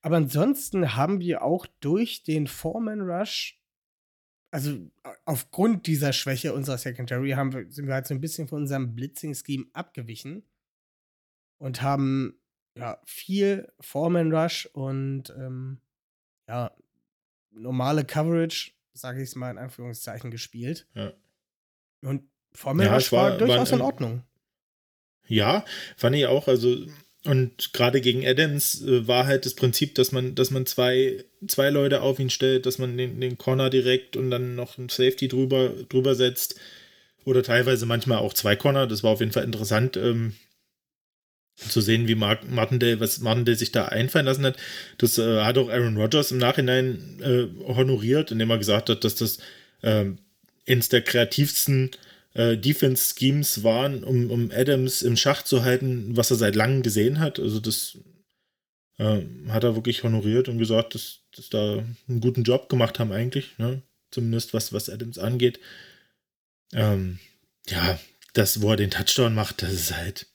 [0.00, 3.60] Aber ansonsten haben wir auch durch den Foreman Rush,
[4.50, 4.90] also
[5.24, 8.94] aufgrund dieser Schwäche unserer Secondary, haben wir, sind wir halt so ein bisschen von unserem
[8.94, 10.48] Blitzing-Scheme abgewichen
[11.58, 12.38] und haben
[12.76, 15.78] ja viel Foreman Rush und ähm,
[16.48, 16.72] ja,
[17.52, 20.86] normale Coverage, sage ich es mal in Anführungszeichen, gespielt.
[20.94, 21.12] Ja.
[22.02, 24.22] Und Foreman Ja, Rush war, war- durchaus war- in Ordnung.
[25.26, 25.64] Ja,
[25.96, 26.48] fand ich auch.
[26.48, 26.76] Also,
[27.24, 31.70] und gerade gegen Adams äh, war halt das Prinzip, dass man, dass man zwei, zwei
[31.70, 35.28] Leute auf ihn stellt, dass man den, den Corner direkt und dann noch ein Safety
[35.28, 36.60] drüber, drüber setzt.
[37.24, 38.86] Oder teilweise manchmal auch zwei Corner.
[38.86, 39.96] Das war auf jeden Fall interessant.
[39.96, 40.34] Ähm,
[41.56, 44.56] zu sehen, wie Mark, Martindale, was Martindale sich da einfallen lassen hat.
[44.98, 49.14] Das äh, hat auch Aaron Rodgers im Nachhinein äh, honoriert, indem er gesagt hat, dass
[49.14, 49.38] das
[49.82, 50.18] ähm,
[50.66, 51.90] eines der kreativsten
[52.34, 57.20] äh, Defense-Schemes waren, um, um Adams im Schach zu halten, was er seit langem gesehen
[57.20, 57.38] hat.
[57.38, 57.98] Also das
[58.98, 63.12] äh, hat er wirklich honoriert und gesagt, dass, dass da einen guten Job gemacht haben
[63.12, 63.82] eigentlich, ne?
[64.10, 65.60] zumindest was, was Adams angeht.
[66.72, 67.18] Ähm,
[67.68, 67.98] ja,
[68.32, 70.26] das, wo er den Touchdown macht, das ist halt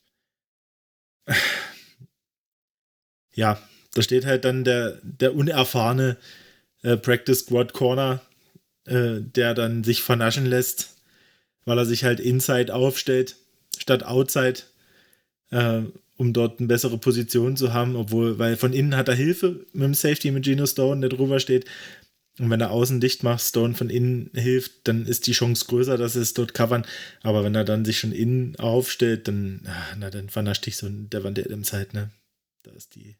[3.33, 3.61] ja,
[3.93, 6.17] da steht halt dann der, der unerfahrene
[6.83, 8.21] äh, Practice Squad Corner,
[8.85, 10.95] äh, der dann sich vernaschen lässt,
[11.65, 13.35] weil er sich halt inside aufstellt,
[13.77, 14.61] statt outside,
[15.51, 15.81] äh,
[16.17, 19.83] um dort eine bessere Position zu haben, obwohl, weil von innen hat er Hilfe mit
[19.83, 21.65] dem Safety mit Geno Stone, der drüber steht.
[22.39, 25.97] Und wenn er außen dicht macht, Stone von innen hilft, dann ist die Chance größer,
[25.97, 26.85] dass sie es dort covern.
[27.21, 30.87] Aber wenn er dann sich schon innen aufstellt, dann, ah, na, dann vernascht dich so
[30.87, 32.11] ein Devante Adams halt, ne?
[32.63, 33.17] Da ist die,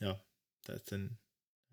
[0.00, 0.20] ja,
[0.66, 1.18] da ist dann,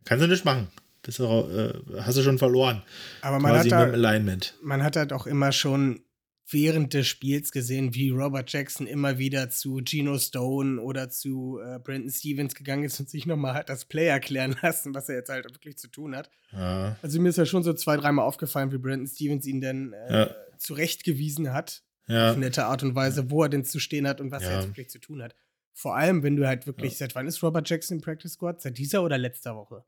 [0.05, 0.67] kannst du nicht machen.
[1.01, 2.81] Bist du, äh, hast du schon verloren.
[3.21, 4.53] Aber man Quasi hat, Alignment.
[4.61, 6.01] man hat halt auch immer schon
[6.49, 11.79] während des Spiels gesehen, wie Robert Jackson immer wieder zu Geno Stone oder zu äh,
[11.79, 15.29] Brandon Stevens gegangen ist und sich nochmal hat das Play erklären lassen, was er jetzt
[15.29, 16.29] halt wirklich zu tun hat.
[16.51, 16.97] Ja.
[17.01, 20.13] Also mir ist ja schon so zwei, dreimal aufgefallen, wie Brandon Stevens ihn dann äh,
[20.19, 20.35] Ja.
[20.57, 21.83] zurechtgewiesen hat.
[22.07, 22.31] Ja.
[22.31, 24.57] Auf nette Art und Weise, wo er denn zu stehen hat und was er Ja.
[24.57, 25.35] jetzt wirklich zu tun hat.
[25.73, 28.61] Vor allem, wenn du halt wirklich, seit wann ist Robert Jackson im Practice Squad?
[28.61, 29.85] Seit dieser oder letzter Woche?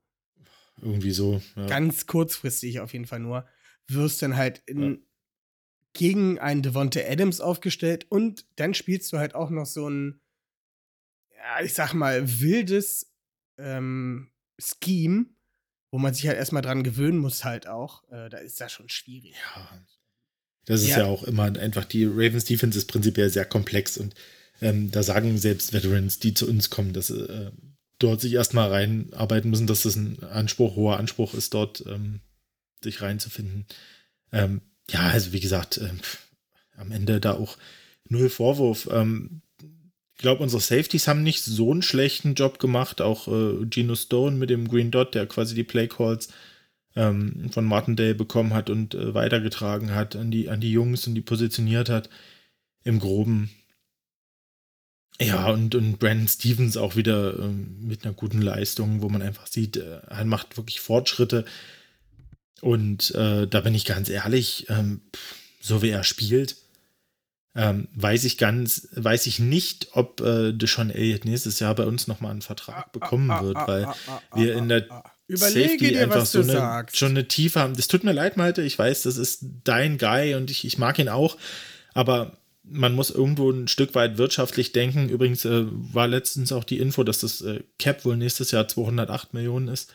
[0.80, 1.40] Irgendwie so.
[1.54, 1.66] Ja.
[1.66, 3.46] Ganz kurzfristig auf jeden Fall nur.
[3.88, 5.05] Wirst dann halt in,
[5.96, 10.20] gegen einen Devonte Adams aufgestellt und dann spielst du halt auch noch so ein,
[11.34, 13.12] ja, ich sag mal, wildes
[13.58, 15.26] ähm, Scheme,
[15.90, 18.04] wo man sich halt erstmal dran gewöhnen muss, halt auch.
[18.10, 19.34] Äh, da ist das schon schwierig.
[19.54, 19.84] Ja.
[20.66, 20.98] Das ist Ja.
[20.98, 21.04] ja.
[21.06, 24.14] auch immer einfach, die Ravens Defense ist prinzipiell sehr komplex und
[24.60, 27.50] ähm, da sagen selbst Veterans, die zu uns kommen, dass äh,
[27.98, 32.20] dort sich erstmal reinarbeiten müssen, dass das ein Anspruch, hoher Anspruch ist, dort ähm,
[32.82, 33.66] sich reinzufinden.
[34.32, 36.26] Ähm, ja, also wie gesagt, pff,
[36.76, 37.56] am Ende da auch
[38.08, 38.88] null Vorwurf.
[38.90, 39.42] Ähm,
[40.16, 43.02] ich glaube, unsere Safeties haben nicht so einen schlechten Job gemacht.
[43.02, 46.28] Auch äh, Geno Stone mit dem Green Dot, der quasi die Play Calls
[46.94, 51.14] ähm, von Martindale bekommen hat und äh, weitergetragen hat an die, an die Jungs und
[51.14, 52.08] die positioniert hat.
[52.82, 53.50] Im Groben.
[55.20, 59.46] Ja, und, und Brandon Stevens auch wieder ähm, mit einer guten Leistung, wo man einfach
[59.46, 61.44] sieht, äh, er macht wirklich Fortschritte.
[62.62, 65.02] Und äh, da bin ich ganz ehrlich, ähm,
[65.60, 66.56] so wie er spielt,
[67.54, 72.06] ähm, weiß ich ganz, weiß ich nicht, ob äh, Deshaun Elliott nächstes Jahr bei uns
[72.06, 74.86] nochmal einen Vertrag bekommen Ah, ah, wird, ah, weil ah, ah, wir in der.
[75.28, 77.74] Überlege Safety dir, einfach was so du eine, schon eine Tiefe haben.
[77.74, 78.62] Das tut mir leid, Malte.
[78.62, 81.36] Ich weiß, das ist dein Guy und ich, ich mag ihn auch.
[81.94, 85.08] Aber man muss irgendwo ein Stück weit wirtschaftlich denken.
[85.08, 89.34] Übrigens äh, war letztens auch die Info, dass das äh, Cap wohl nächstes Jahr 208
[89.34, 89.92] Millionen ist.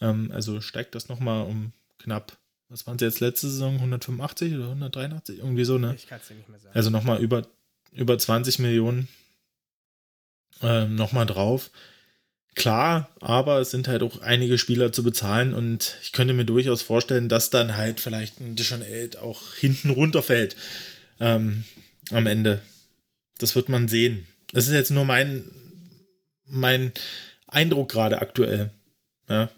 [0.00, 2.36] Ähm, also steigt das nochmal um knapp,
[2.68, 3.74] was waren es jetzt letzte Saison?
[3.76, 5.38] 185 oder 183?
[5.38, 5.94] Irgendwie so, ne?
[5.96, 6.74] Ich kann es dir nicht mehr sagen.
[6.74, 7.46] Also nochmal über,
[7.92, 9.08] über 20 Millionen
[10.62, 11.70] ähm, nochmal drauf.
[12.54, 16.82] Klar, aber es sind halt auch einige Spieler zu bezahlen und ich könnte mir durchaus
[16.82, 18.82] vorstellen, dass dann halt vielleicht ein Dishon
[19.20, 20.56] auch hinten runterfällt
[21.20, 21.64] ähm,
[22.10, 22.60] am Ende.
[23.38, 24.26] Das wird man sehen.
[24.52, 25.44] Das ist jetzt nur mein,
[26.46, 26.92] mein
[27.46, 28.70] Eindruck gerade aktuell.
[29.28, 29.50] Ja.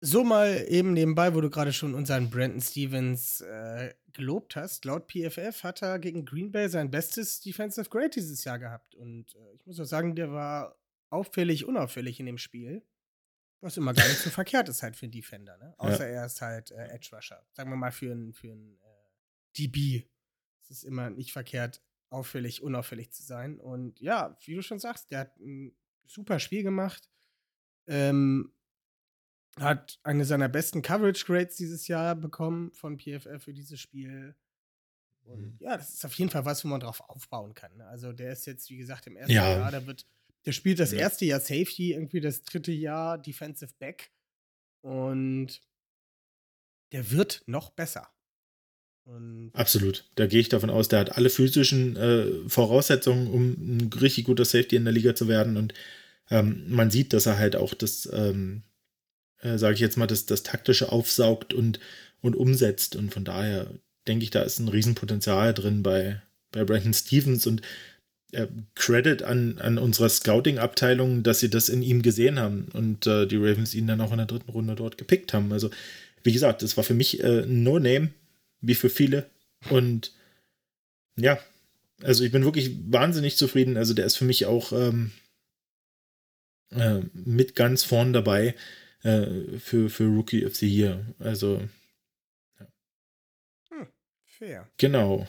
[0.00, 4.84] So mal eben nebenbei, wo du gerade schon unseren Brandon Stevens äh, gelobt hast.
[4.84, 8.94] Laut PFF hat er gegen Green Bay sein bestes Defensive Grade dieses Jahr gehabt.
[8.94, 10.78] Und äh, ich muss auch sagen, der war
[11.10, 12.82] auffällig, unauffällig in dem Spiel.
[13.60, 15.74] Was immer gar nicht so verkehrt ist halt für einen Defender, ne?
[15.78, 17.42] Außer er ist halt äh, Edge Rusher.
[17.52, 18.96] Sagen wir mal für einen für einen, äh,
[19.58, 20.04] DB.
[20.62, 23.58] Es ist immer nicht verkehrt, auffällig, unauffällig zu sein.
[23.58, 27.08] Und ja, wie du schon sagst, der hat ein super Spiel gemacht.
[27.86, 28.52] Ähm,
[29.58, 34.34] hat eine seiner besten Coverage Grades dieses Jahr bekommen von PFF für dieses Spiel.
[35.24, 35.56] Und Mhm.
[35.60, 37.76] ja, das ist auf jeden Fall was, wo man drauf aufbauen kann.
[37.76, 37.86] ne?
[37.86, 39.56] Also der ist jetzt, wie gesagt, im ersten Ja.
[39.58, 40.06] Jahr, der wird,
[40.44, 40.98] der spielt das Ja.
[40.98, 44.12] erste Jahr Safety, irgendwie das dritte Jahr Defensive Back.
[44.82, 45.60] Und
[46.92, 48.08] der wird noch besser.
[49.04, 50.10] Und Absolut.
[50.16, 54.44] Da gehe ich davon aus, der hat alle physischen äh, Voraussetzungen, um ein richtig guter
[54.44, 55.56] Safety in der Liga zu werden.
[55.56, 55.74] Und
[56.30, 58.62] ähm, man sieht, dass er halt auch das, ähm,
[59.42, 61.80] äh, sage ich jetzt mal, das, das Taktische aufsaugt und,
[62.20, 62.96] und umsetzt.
[62.96, 63.70] Und von daher
[64.06, 66.22] denke ich, da ist ein Riesenpotenzial drin bei,
[66.52, 67.62] bei Brandon Stevens und
[68.32, 73.26] äh, Credit an, an unserer Scouting-Abteilung, dass sie das in ihm gesehen haben und äh,
[73.26, 75.52] die Ravens ihn dann auch in der dritten Runde dort gepickt haben.
[75.52, 75.70] Also,
[76.22, 78.10] wie gesagt, das war für mich äh, ein No-Name,
[78.60, 79.30] wie für viele.
[79.70, 80.12] Und
[81.16, 81.38] ja,
[82.02, 83.76] also ich bin wirklich wahnsinnig zufrieden.
[83.76, 85.12] Also der ist für mich auch ähm,
[86.70, 88.54] äh, mit ganz vorn dabei
[89.02, 91.04] äh, für, für Rookie of the Year.
[91.18, 91.62] Also
[94.24, 94.68] fair.
[94.76, 95.26] genau.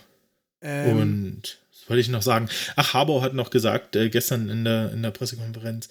[0.61, 2.49] Ähm, Und was wollte ich noch sagen?
[2.75, 5.89] Ach, Harbour hat noch gesagt, äh, gestern in der, in der Pressekonferenz,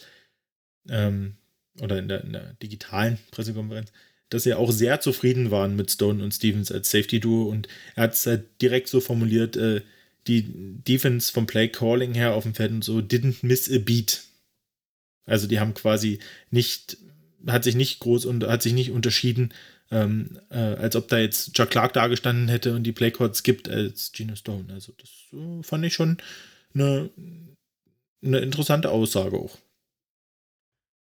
[0.88, 1.36] ähm,
[1.80, 3.92] oder in der, in der digitalen Pressekonferenz,
[4.28, 7.48] dass sie auch sehr zufrieden waren mit Stone und Stevens als Safety-Duo.
[7.48, 9.82] Und er hat es halt direkt so formuliert, äh,
[10.26, 10.44] die
[10.82, 14.24] Defense vom Play Calling her auf dem Feld und so didn't miss a beat.
[15.24, 16.18] Also die haben quasi
[16.50, 16.98] nicht,
[17.46, 19.52] hat sich nicht groß und hat sich nicht unterschieden,
[19.90, 24.12] ähm, äh, als ob da jetzt Chuck Clark dagestanden hätte und die Playcourts gibt als
[24.12, 24.72] Geno Stone.
[24.72, 26.18] Also das äh, fand ich schon
[26.74, 27.10] eine,
[28.22, 29.58] eine interessante Aussage auch.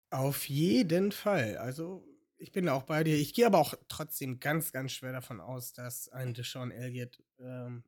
[0.09, 1.57] Auf jeden Fall.
[1.57, 3.17] Also, ich bin da auch bei dir.
[3.17, 7.83] Ich gehe aber auch trotzdem ganz, ganz schwer davon aus, dass ein Deshaun Elliott ähm,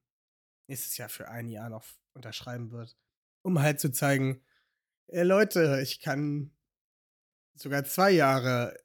[0.68, 2.98] nächstes Jahr für ein Jahr noch unterschreiben wird,
[3.42, 4.42] um halt zu zeigen,
[5.08, 6.52] äh, Leute, ich kann
[7.62, 8.78] sogar zwei Jahre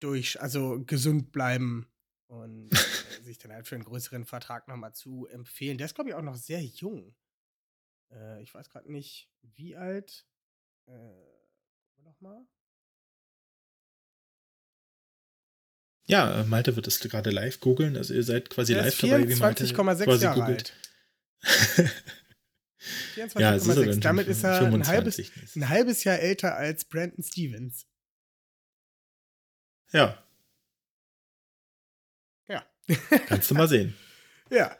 [0.00, 1.88] durch, also gesund bleiben
[2.26, 5.78] und äh, sich dann halt für einen größeren Vertrag nochmal zu empfehlen.
[5.78, 7.14] Der ist, glaube ich, auch noch sehr jung.
[8.12, 10.26] Äh, ich weiß gerade nicht, wie alt.
[10.86, 10.92] Äh,
[12.02, 12.46] nochmal.
[16.06, 17.96] Ja, äh, Malte wird es gerade live googeln.
[17.96, 20.74] Also ihr seid quasi Der live dabei, wie Malte 24,6 quasi Jahre googelt.
[21.42, 22.04] alt.
[23.16, 23.40] 24,6.
[23.40, 26.84] ja, ist er Damit ist er ein halbes, 25 nächstes ein halbes Jahr älter als
[26.84, 27.86] Brandon Stevens.
[29.92, 30.18] Ja,
[32.48, 32.64] Ja.
[33.26, 33.94] kannst du mal sehen.
[34.50, 34.74] Ja.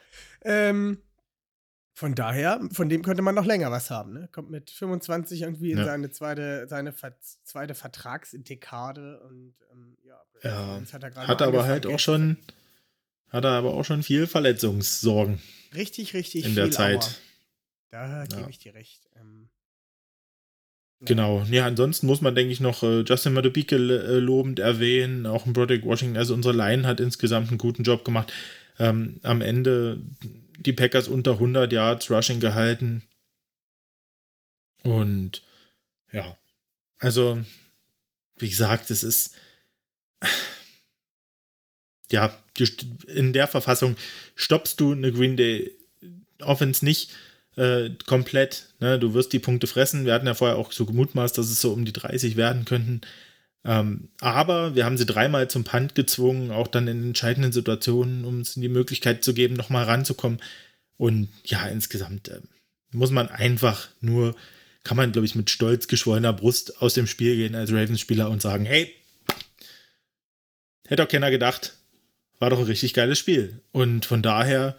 [0.44, 1.02] Ähm,
[1.92, 4.14] von daher, von dem könnte man noch länger was haben.
[4.14, 4.28] Ne?
[4.32, 5.84] Kommt mit 25 irgendwie in Ja.
[5.84, 11.84] seine zweite, seine Ver zweite Vertragsdekade und ähm, ja, Ja, hat er Hat aber halt
[11.84, 12.38] auch schon,
[13.28, 15.38] hat er aber auch schon viel Verletzungssorgen
[15.74, 17.02] richtig, richtig in der Zeit.
[17.02, 17.10] Aua.
[17.90, 18.48] Da gebe Ja.
[18.48, 19.08] ich dir recht.
[19.16, 19.48] Ähm.
[21.00, 21.42] Genau.
[21.44, 25.52] Ja, ansonsten muss man, denke ich, noch äh, Justin Madubike äh, lobend erwähnen, auch ein
[25.52, 26.16] Broderick Washington.
[26.16, 28.32] Also unsere Line hat insgesamt einen guten Job gemacht.
[28.80, 30.00] Ähm, am Ende
[30.58, 33.04] die Packers unter 100 Yards Rushing gehalten.
[34.82, 35.42] Und
[36.12, 36.36] ja,
[36.98, 37.40] also
[38.38, 39.36] wie gesagt, es ist
[42.10, 42.36] ja,
[43.06, 43.96] in der Verfassung
[44.34, 45.76] stoppst du eine Green Day
[46.40, 47.12] Offense nicht
[47.58, 48.68] äh, komplett.
[48.78, 48.98] Ne?
[48.98, 50.04] Du wirst die Punkte fressen.
[50.06, 53.00] Wir hatten ja vorher auch so gemutmaßt, dass es so um die 30 werden könnten.
[53.64, 58.40] Ähm, aber wir haben sie dreimal zum Punt gezwungen, auch dann in entscheidenden Situationen, um
[58.40, 60.40] es die Möglichkeit zu geben, nochmal ranzukommen.
[60.96, 62.40] Und ja, insgesamt äh,
[62.92, 64.36] muss man einfach nur,
[64.84, 68.40] kann man, glaube ich, mit stolz geschwollener Brust aus dem Spiel gehen als Ravens-Spieler und
[68.40, 68.94] sagen, hey,
[70.86, 71.74] hätte auch keiner gedacht,
[72.38, 73.60] war doch ein richtig geiles Spiel.
[73.72, 74.76] Und von daher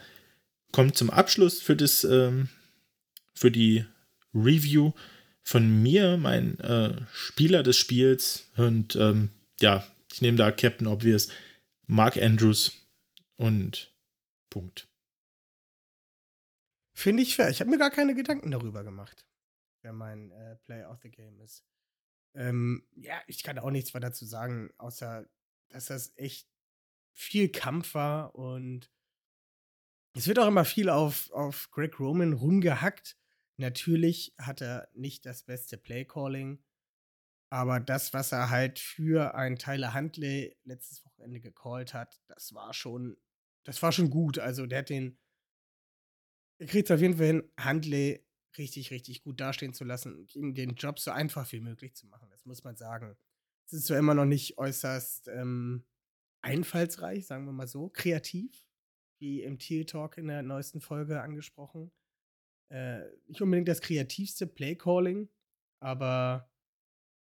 [0.71, 2.47] kommt zum Abschluss für das, ähm,
[3.39, 3.85] für die
[4.33, 4.91] Review
[5.43, 9.29] von mir mein äh, Spieler des Spiels und ähm,
[9.61, 11.29] ja, ich nehme da Captain Obvious,
[11.87, 12.85] Mark Andrews
[13.37, 13.95] und
[14.49, 14.89] Punkt.
[16.93, 17.49] Finde ich fair.
[17.49, 19.25] Ich habe mir gar keine Gedanken darüber gemacht,
[19.83, 21.63] wer mein äh, Play of the Game ist.
[22.35, 25.25] Ähm, ja, ich kann auch nichts weiter dazu sagen, außer
[25.69, 26.49] dass das echt
[27.13, 28.91] viel Kampf war und
[30.13, 33.15] es wird auch immer viel auf, auf Greg Roman rumgehackt.
[33.59, 36.63] Natürlich hat er nicht das beste Play-Calling,
[37.51, 42.73] aber das, was er halt für ein Tyler Huntley letztes Wochenende gecallt hat, das war
[42.73, 43.17] schon,
[43.65, 44.39] das war schon gut.
[44.39, 45.19] Also der hat den,
[46.59, 48.25] er kriegt es auf jeden Fall hin, Huntley
[48.57, 52.07] richtig, richtig gut dastehen zu lassen und ihm den Job so einfach wie möglich zu
[52.07, 52.29] machen.
[52.29, 53.17] Das muss man sagen.
[53.65, 55.85] Es ist zwar immer noch nicht äußerst ähm,
[56.41, 58.65] einfallsreich, sagen wir mal so, kreativ,
[59.19, 61.91] wie im Teal Talk in der neuesten Folge angesprochen.
[62.69, 65.29] Äh, nicht unbedingt das kreativste Playcalling,
[65.79, 66.49] aber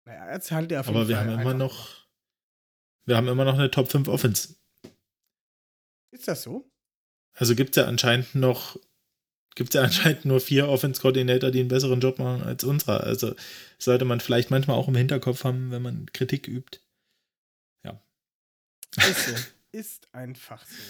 [0.04, 2.06] naja, jetzt handelt er auf Aber jeden wir Fall haben immer noch,
[3.04, 4.56] wir haben immer noch eine Top 5 Offense.
[6.12, 6.70] Ist das so?
[7.34, 8.76] Also gibt es ja anscheinend noch,
[9.54, 13.04] gibt es ja anscheinend nur vier Offense-Koordinator, die einen besseren Job machen als unserer.
[13.04, 13.34] Also
[13.78, 16.80] sollte man vielleicht manchmal auch im Hinterkopf haben, wenn man Kritik übt.
[17.84, 18.00] Ja.
[18.96, 19.34] Ist so.
[19.72, 20.82] ist einfach so.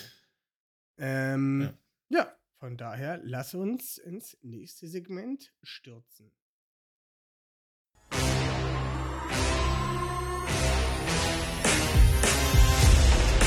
[0.99, 1.73] Ähm,
[2.11, 2.21] Ja.
[2.21, 2.37] ja.
[2.67, 6.33] Von daher lass uns ins nächste Segment stürzen.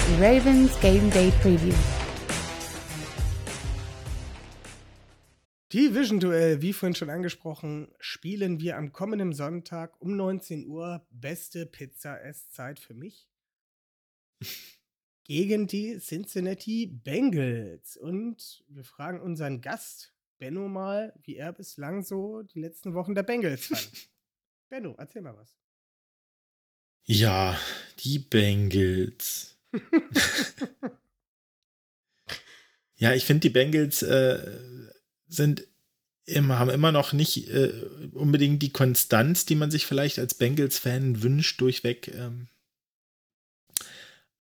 [0.07, 1.75] Die Ravens Game Day Preview.
[5.73, 11.05] Division-Duell, wie vorhin schon angesprochen, spielen wir am kommenden Sonntag um 19 Uhr.
[11.09, 13.27] Beste Pizza-Esszeit für mich.
[15.29, 17.97] Gegen die Cincinnati Bengals.
[17.97, 23.21] Und wir fragen unseren Gast, Benno, mal, wie er bislang so die letzten Wochen der
[23.21, 24.09] Bengals fand.
[24.69, 25.55] Benno, erzähl mal was.
[27.03, 27.55] Ja,
[27.99, 29.55] die Bengals.
[32.99, 34.59] Ja, ich finde, die Bengals äh,
[35.29, 35.65] sind
[36.25, 37.71] immer, haben immer noch nicht äh,
[38.11, 42.09] unbedingt die Konstanz, die man sich vielleicht als Bengals-Fan wünscht, durchweg.
[42.13, 42.49] Ähm.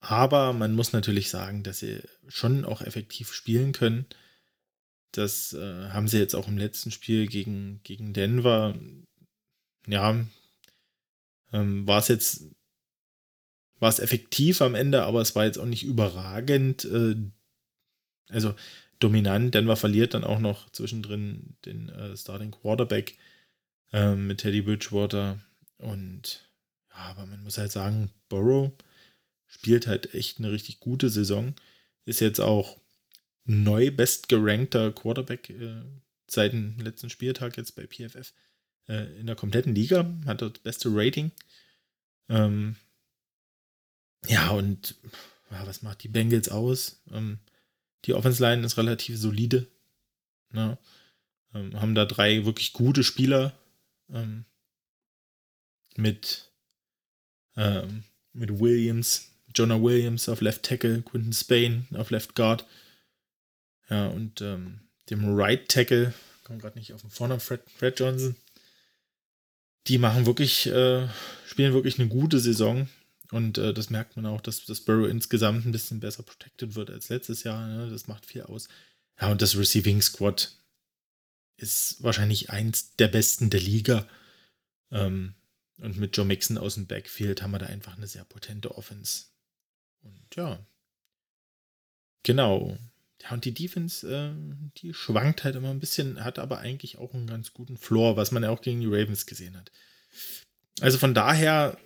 [0.09, 4.07] Aber man muss natürlich sagen, dass sie schon auch effektiv spielen können.
[5.13, 8.75] Das äh, haben sie jetzt auch im letzten Spiel gegen, gegen Denver.
[9.87, 10.19] Ja,
[11.53, 12.47] ähm, war es jetzt
[13.81, 16.87] war es effektiv am Ende, aber es war jetzt auch nicht überragend.
[16.87, 17.17] Äh,
[18.31, 18.55] also
[19.01, 19.55] dominant.
[19.55, 23.19] Denver verliert dann auch noch zwischendrin den äh, Starting Quarterback
[23.93, 25.39] äh, mit Teddy Bridgewater.
[25.77, 26.51] Und
[26.95, 28.73] ja, aber man muss halt sagen, Burrow
[29.49, 31.55] spielt halt echt eine richtig gute Saison.
[32.05, 32.79] Ist jetzt auch
[33.45, 35.83] neu bestgerankter Quarterback äh,
[36.29, 38.33] seit dem letzten Spieltag jetzt bei PFF
[38.89, 40.09] äh, in der kompletten Liga.
[40.27, 41.33] Hat das beste Rating.
[42.29, 42.77] Ähm,
[44.27, 44.97] ja, und
[45.51, 47.03] was macht die Bengals aus?
[47.11, 47.39] Ähm,
[48.05, 49.67] die Offense Line ist relativ solide.
[50.51, 50.79] Ne?
[51.55, 53.59] Ähm, haben da drei wirklich gute Spieler
[54.11, 54.45] ähm,
[55.97, 56.51] mit,
[57.57, 62.67] ähm, mit Williams, Jonah Williams auf Left Tackle, Quinton Spain auf Left Guard.
[63.91, 64.81] Ja, und ähm,
[65.11, 66.13] dem Right Tackle,
[66.49, 68.37] komme gerade nicht auf den Vornamen, Fred, Fred Johnson.
[69.87, 71.09] Die machen wirklich, äh,
[71.47, 72.89] spielen wirklich eine gute Saison.
[73.31, 76.91] Und äh, das merkt man auch, dass das Burrow insgesamt ein bisschen besser protected wird
[76.91, 77.67] als letztes Jahr.
[77.69, 77.91] Ne?
[77.91, 78.69] Das macht viel aus.
[79.21, 80.57] Ja, und das Receiving Squad
[81.57, 84.09] ist wahrscheinlich eins der besten der Liga.
[84.91, 85.35] Ähm,
[85.79, 89.27] und mit Joe Mixon aus dem Backfield haben wir da einfach eine sehr potente Offense.
[90.03, 90.59] Und ja.
[92.23, 92.77] Genau.
[93.23, 94.33] Ja, und die Defense, äh,
[94.77, 98.31] die schwankt halt immer ein bisschen, hat aber eigentlich auch einen ganz guten Floor, was
[98.31, 99.73] man ja auch gegen die Ravens gesehen hat.
[100.81, 101.77] Also von daher,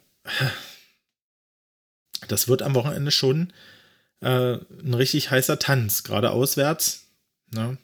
[2.28, 3.52] das wird am Wochenende schon
[4.20, 7.06] äh, ein richtig heißer Tanz, gerade auswärts.
[7.50, 7.78] Ne?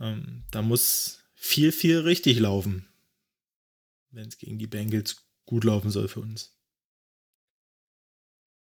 [0.00, 2.88] Ähm, da muss viel, viel richtig laufen,
[4.10, 6.59] wenn es gegen die Bengals gut laufen soll für uns.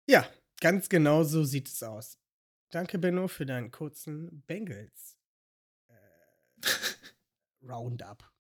[0.06, 0.28] Ja,
[0.60, 2.18] ganz genau so sieht es aus.
[2.70, 5.18] Danke, Benno, für deinen kurzen Bengals
[5.88, 6.66] äh,
[7.66, 8.30] Roundup.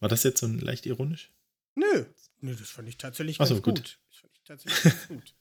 [0.00, 1.32] War das jetzt so leicht ironisch?
[1.74, 2.06] Nö,
[2.40, 3.64] nö, das fand ich tatsächlich Ach so, gut.
[3.64, 4.00] gut.
[4.08, 5.34] Das fand ich tatsächlich ganz gut.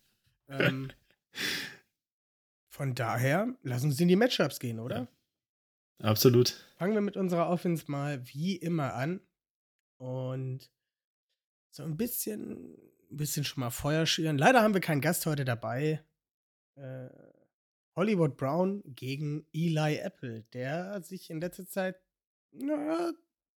[0.47, 0.91] Ähm,
[2.69, 5.07] von daher, lass uns in die Matchups gehen, oder?
[5.99, 6.09] Ja.
[6.09, 6.49] Absolut.
[6.77, 9.21] Fangen wir mit unserer Offense mal wie immer an.
[9.97, 10.71] Und
[11.71, 12.75] so ein bisschen,
[13.13, 14.37] ein bisschen schon mal Feuer schüren.
[14.37, 16.03] Leider haben wir keinen Gast heute dabei.
[16.75, 17.09] Äh,
[17.95, 22.01] Hollywood Brown gegen Eli Apple, der sich in letzter Zeit,
[22.51, 23.11] naja,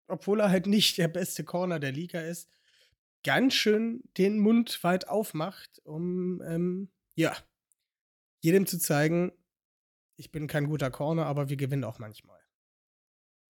[0.07, 2.49] obwohl er halt nicht der beste Corner der Liga ist,
[3.23, 7.35] ganz schön den Mund weit aufmacht, um, ähm, ja,
[8.41, 9.31] jedem zu zeigen,
[10.17, 12.39] ich bin kein guter Corner, aber wir gewinnen auch manchmal.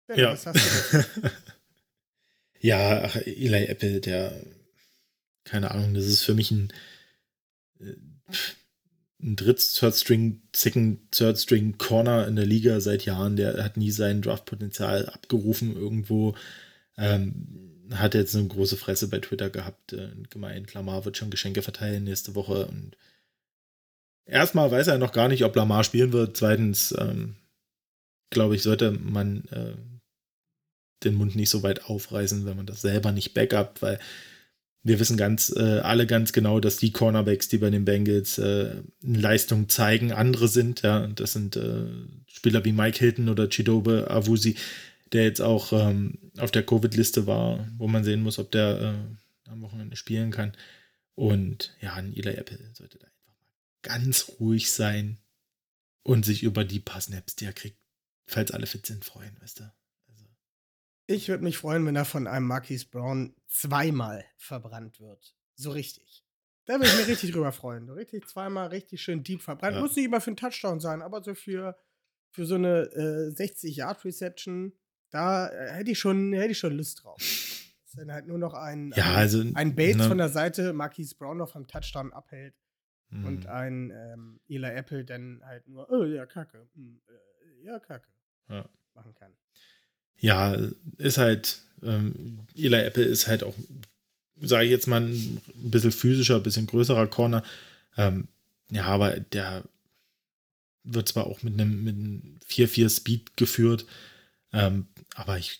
[0.09, 0.35] Ja.
[2.63, 4.45] Ja, ach, Eli Apple, der,
[5.43, 6.71] keine Ahnung, das ist für mich ein,
[7.79, 7.93] äh,
[9.21, 13.35] ein Dritt, Third String, Second, Third String Corner in der Liga seit Jahren.
[13.35, 16.35] Der hat nie sein Draftpotenzial abgerufen irgendwo.
[16.97, 21.29] Ähm, hat jetzt eine große Fresse bei Twitter gehabt äh, und gemeint, Lamar wird schon
[21.29, 22.65] Geschenke verteilen nächste Woche.
[22.67, 22.97] Und
[24.25, 26.37] erstmal weiß er noch gar nicht, ob Lamar spielen wird.
[26.37, 27.35] Zweitens, ähm,
[28.29, 29.75] glaube ich, sollte man äh,
[31.03, 33.99] den Mund nicht so weit aufreißen, wenn man das selber nicht backupt, weil
[34.83, 38.81] wir wissen ganz, äh, alle ganz genau, dass die Cornerbacks, die bei den Bengals äh,
[39.01, 40.81] Leistung zeigen, andere sind.
[40.81, 41.85] Ja, das sind äh,
[42.25, 44.55] Spieler wie Mike Hilton oder Chidobe Awusi,
[45.11, 49.49] der jetzt auch ähm, auf der Covid-Liste war, wo man sehen muss, ob der äh,
[49.51, 50.53] am Wochenende spielen kann.
[51.13, 53.35] Und ja, ein Eli Apple sollte da einfach mal
[53.83, 55.19] ganz ruhig sein
[56.01, 57.77] und sich über die paar Snaps, die er kriegt,
[58.25, 59.71] falls alle fit sind, freuen, weißt du.
[61.11, 65.35] Ich würde mich freuen, wenn er von einem Marquise Brown zweimal verbrannt wird.
[65.55, 66.25] So richtig.
[66.65, 67.87] Da würde ich mich richtig drüber freuen.
[67.87, 69.75] So richtig zweimal richtig schön deep verbrannt.
[69.75, 69.81] Ja.
[69.81, 71.77] Muss nicht immer für einen Touchdown sein, aber so für,
[72.29, 74.73] für so eine äh, 60-Yard-Reception,
[75.09, 77.19] da äh, hätte ich, schon, hätte ich schon Lust drauf.
[77.21, 79.43] Ist dann halt nur noch ein, ja, ein, also.
[79.53, 82.55] ein Bates ne, von der Seite, Marquise Brown noch vom Touchdown abhält
[83.09, 83.25] hm.
[83.25, 88.07] und ein ähm, Eli Apple dann halt nur, oh ja, kacke, hm, äh, ja, kacke,
[88.47, 88.69] Ja.
[88.93, 89.33] machen kann.
[90.19, 90.57] Ja,
[90.97, 93.55] ist halt, ähm, Eli Apple ist halt auch,
[94.41, 97.43] sage ich jetzt mal, ein bisschen physischer, ein bisschen größerer Corner.
[97.97, 98.27] Ähm,
[98.71, 99.63] ja, aber der
[100.83, 103.85] wird zwar auch mit einem, mit einem 4-4 Speed geführt,
[104.53, 105.59] ähm, aber ich,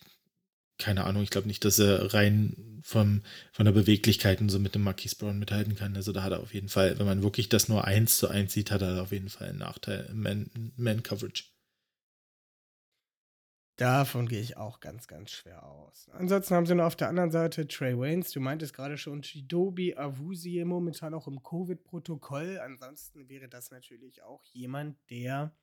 [0.79, 3.21] keine Ahnung, ich glaube nicht, dass er rein vom,
[3.53, 5.95] von der Beweglichkeit und so mit dem Marquis Brown mithalten kann.
[5.95, 8.53] Also da hat er auf jeden Fall, wenn man wirklich das nur eins zu eins
[8.53, 11.45] sieht, hat er auf jeden Fall einen Nachteil im Man- Man-Coverage.
[13.81, 16.07] Davon gehe ich auch ganz, ganz schwer aus.
[16.09, 18.29] Ansonsten haben sie noch auf der anderen Seite Trey Waynes.
[18.31, 22.59] Du meintest gerade schon Chidobi Awuzie momentan auch im Covid-Protokoll.
[22.59, 25.55] Ansonsten wäre das natürlich auch jemand, der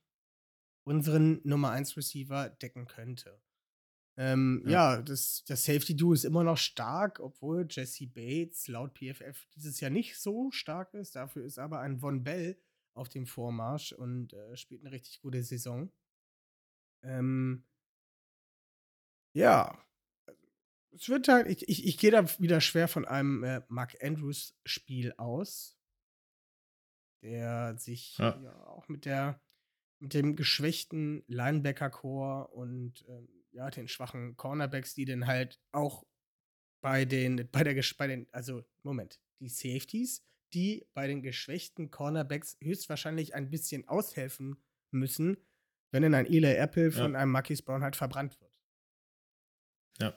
[0.83, 3.41] unseren Nummer 1 Receiver decken könnte.
[4.17, 5.03] Ähm, ja, Ja.
[5.03, 10.19] das, das Safety-Duo ist immer noch stark, obwohl Jesse Bates laut PFF dieses Jahr nicht
[10.19, 11.15] so stark ist.
[11.15, 12.61] Dafür ist aber ein Von Bell
[12.95, 15.93] auf dem Vormarsch und äh, spielt eine richtig gute Saison.
[17.05, 17.65] Ähm,
[19.39, 19.85] ja.
[20.91, 25.15] Es wird halt, ich, ich, ich gehe da wieder schwer von einem äh, Mark Andrews-Spiel
[25.17, 25.79] aus,
[27.23, 28.41] der sich ja.
[28.43, 28.67] Ja.
[28.67, 29.41] auch mit der
[30.01, 36.07] mit dem geschwächten Linebacker-Core und ähm, ja, den schwachen Cornerbacks, die dann halt auch
[36.81, 40.25] bei den, bei der, bei den, also, Moment, die Safeties,
[40.55, 44.63] die bei den geschwächten Cornerbacks höchstwahrscheinlich ein bisschen aushelfen
[44.93, 45.37] müssen,
[45.91, 47.19] wenn denn ein Eli Apple von Ja.
[47.19, 48.53] einem Marquis Brown halt verbrannt wird.
[50.01, 50.17] Ja.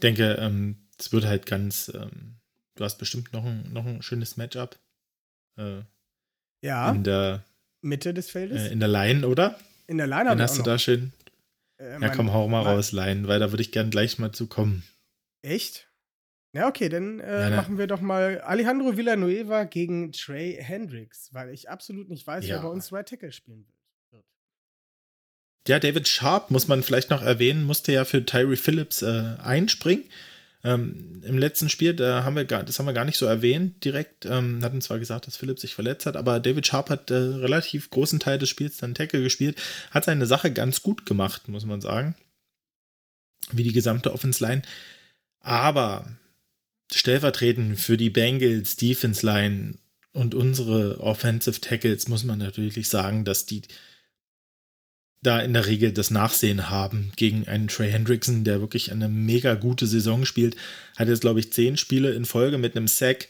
[0.00, 2.36] Ich denke, ähm, es wird halt ganz, ähm,
[2.76, 4.78] du hast bestimmt noch ein, noch ein schönes Matchup
[5.58, 5.82] äh,
[6.64, 7.44] Ja, in der
[7.82, 8.62] Mitte des Feldes.
[8.62, 9.60] äh, in der Line, oder?
[9.86, 11.12] in der Line Dann hast du da schön.
[11.78, 14.32] Äh, Ja, komm, hau mal mein- raus, Line, weil da würde ich gern gleich mal
[14.32, 14.84] zu kommen.
[15.42, 15.90] Echt?
[16.54, 17.56] Ja, okay, dann äh, Ja, ne.
[17.56, 22.54] machen wir doch mal Alejandro Villanueva gegen Trey Hendricks, weil ich absolut nicht weiß, Ja.
[22.56, 23.76] wer bei uns Right Tackle spielen wird.
[25.70, 30.02] Ja, David Sharp, muss man vielleicht noch erwähnen, musste ja für Tyree Phillips äh, einspringen.
[30.64, 33.84] Ähm, Im letzten Spiel, da haben wir gar, das haben wir gar nicht so erwähnt
[33.84, 34.26] direkt.
[34.26, 37.88] Ähm, hatten zwar gesagt, dass Phillips sich verletzt hat, aber David Sharp hat äh, relativ
[37.88, 39.62] großen Teil des Spiels dann Tackle gespielt,
[39.92, 42.16] hat seine Sache ganz gut gemacht, muss man sagen.
[43.52, 44.62] Wie die gesamte Offense Line.
[45.38, 46.04] Aber
[46.92, 49.74] stellvertretend für die Bengals Defense Line
[50.12, 53.62] und unsere Offensive Tackles muss man natürlich sagen, dass die
[55.22, 59.54] da in der Regel das Nachsehen haben gegen einen Trey Hendrickson, der wirklich eine mega
[59.54, 60.56] gute Saison spielt.
[60.96, 63.28] Hat jetzt, glaube ich, zehn Spiele in Folge mit einem Sack.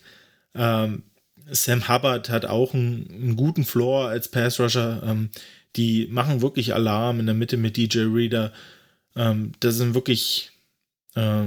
[0.54, 1.02] Ähm,
[1.50, 5.02] Sam Hubbard hat auch einen, einen guten Floor als Pass-Rusher.
[5.04, 5.30] Ähm,
[5.76, 8.52] die machen wirklich Alarm in der Mitte mit DJ Reader.
[9.16, 10.52] Ähm, das sind wirklich,
[11.16, 11.46] äh,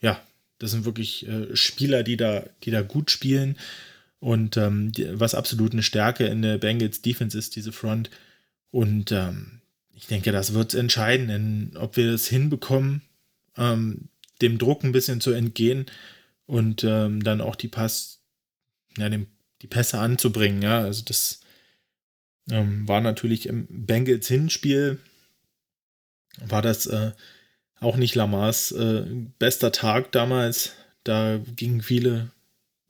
[0.00, 0.20] ja,
[0.58, 3.56] das sind wirklich äh, Spieler, die da, die da gut spielen.
[4.18, 8.10] Und ähm, die, was absolut eine Stärke in der Bengals Defense ist, diese Front.
[8.72, 9.57] Und ähm,
[9.98, 13.02] ich denke, das wird entscheiden, in, ob wir es hinbekommen,
[13.56, 14.08] ähm,
[14.40, 15.86] dem Druck ein bisschen zu entgehen
[16.46, 18.20] und ähm, dann auch die Pass,
[18.96, 19.26] ja, dem,
[19.60, 20.62] die Pässe anzubringen.
[20.62, 21.40] Ja, also das
[22.48, 25.00] ähm, war natürlich im Bengals Hinspiel,
[26.46, 27.10] war das äh,
[27.80, 29.04] auch nicht Lamars äh,
[29.40, 30.74] bester Tag damals.
[31.02, 32.30] Da gingen viele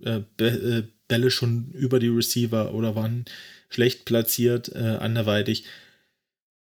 [0.05, 3.25] äh, äh, Bälle schon über die Receiver oder waren
[3.71, 5.65] schlecht platziert, äh, anderweitig.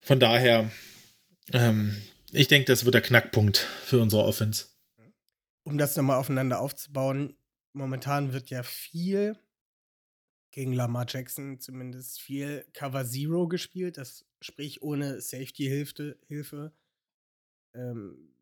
[0.03, 0.69] Von daher,
[1.53, 1.95] ähm,
[2.33, 4.65] ich denke, das wird der Knackpunkt für unsere Offense.
[5.63, 7.37] Um das nochmal aufeinander aufzubauen,
[7.71, 9.39] momentan wird ja viel
[10.51, 16.19] gegen Lamar Jackson zumindest viel Cover Zero gespielt, das sprich ohne Safety-Hilfe.
[16.27, 16.73] Hilfe.
[17.73, 18.35] Ähm,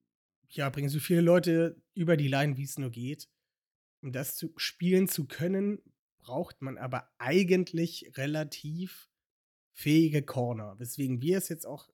[0.49, 3.29] ja, bringen so viele Leute über die Line, wie es nur geht.
[4.01, 5.79] Um das zu spielen zu können,
[6.17, 9.10] braucht man aber eigentlich relativ
[9.81, 11.89] fähige Corner, weswegen wir es jetzt auch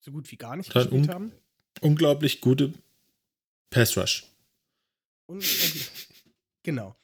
[0.00, 1.32] so gut wie gar nicht Dann gespielt un- haben.
[1.80, 2.72] Unglaublich gute
[3.70, 4.26] Pass Rush.
[5.26, 5.44] Und,
[6.62, 6.96] genau.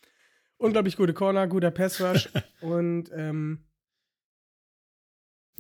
[0.59, 2.29] Unglaublich gute Corner, guter Pass Rush
[2.61, 3.65] und ähm,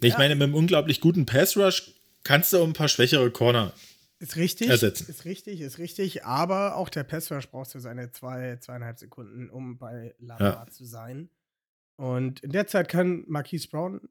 [0.03, 0.19] Ich Ja.
[0.19, 1.93] meine, mit einem unglaublich guten Pass Rush
[2.25, 3.73] kannst du auch ein paar schwächere Corner.
[4.19, 4.69] ist richtig.
[4.69, 5.09] Ersetzen.
[5.09, 6.25] Ist richtig, ist richtig.
[6.25, 10.85] Aber auch der Pass Rush braucht so seine zwei, zweieinhalb Sekunden, um bei Lamar zu
[10.85, 11.31] sein.
[11.97, 14.09] Und in der Zeit kann Marquise Brown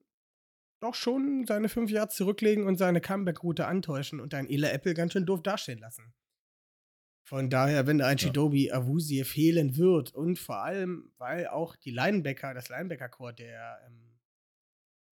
[0.80, 5.14] doch schon seine fünf Yards zurücklegen und seine Comeback-Route antäuschen und ein Ela Apple ganz
[5.14, 6.14] schön doof dastehen lassen.
[7.28, 8.28] Von daher, wenn da ein Ja.
[8.28, 14.20] Chidobi Awuzie fehlen wird und vor allem, weil auch die Linebacker, das Linebacker-Core der ähm,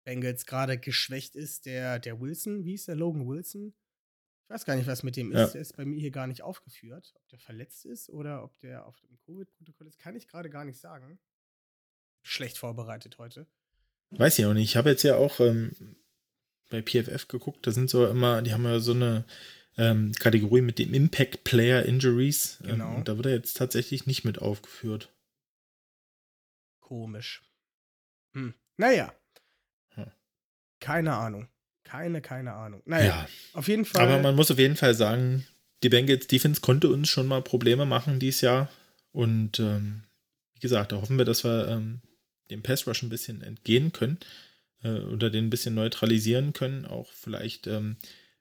[0.05, 3.73] Bengals gerade geschwächt ist, der, der Wilson, wie ist der Logan Wilson?
[4.43, 5.43] Ich weiß gar nicht, was mit dem Ja.
[5.43, 5.53] ist.
[5.53, 7.11] Der ist bei mir hier gar nicht aufgeführt.
[7.15, 10.63] Ob der verletzt ist oder ob der auf dem Covid-Protokoll ist, kann ich gerade gar
[10.63, 11.19] nicht sagen.
[12.23, 13.47] Schlecht vorbereitet heute.
[14.11, 14.69] Weiß ich auch nicht.
[14.69, 15.71] Ich habe jetzt ja auch ähm,
[16.69, 17.65] bei PFF geguckt.
[17.67, 19.25] Da sind so immer, die haben ja so eine
[19.77, 22.59] ähm, Kategorie mit dem Impact Player Injuries.
[22.63, 22.89] Genau.
[22.89, 25.11] Ähm, und da wird er jetzt tatsächlich nicht mit aufgeführt.
[26.79, 27.43] Komisch.
[28.33, 28.53] Hm.
[28.77, 29.13] Naja.
[29.95, 30.11] Hm.
[30.79, 31.47] Keine Ahnung.
[31.83, 32.81] Keine, keine Ahnung.
[32.85, 33.29] Naja, Ja.
[33.53, 34.01] auf jeden Fall.
[34.01, 35.45] Aber man muss auf jeden Fall sagen,
[35.83, 38.69] die Bengals Defense konnte uns schon mal Probleme machen dieses Jahr.
[39.11, 40.03] Und ähm,
[40.53, 42.01] wie gesagt, da hoffen wir, dass wir ähm,
[42.49, 44.19] dem Pass Rush ein bisschen entgehen können
[44.83, 46.85] äh, oder den ein bisschen neutralisieren können.
[46.85, 47.97] Auch vielleicht ähm,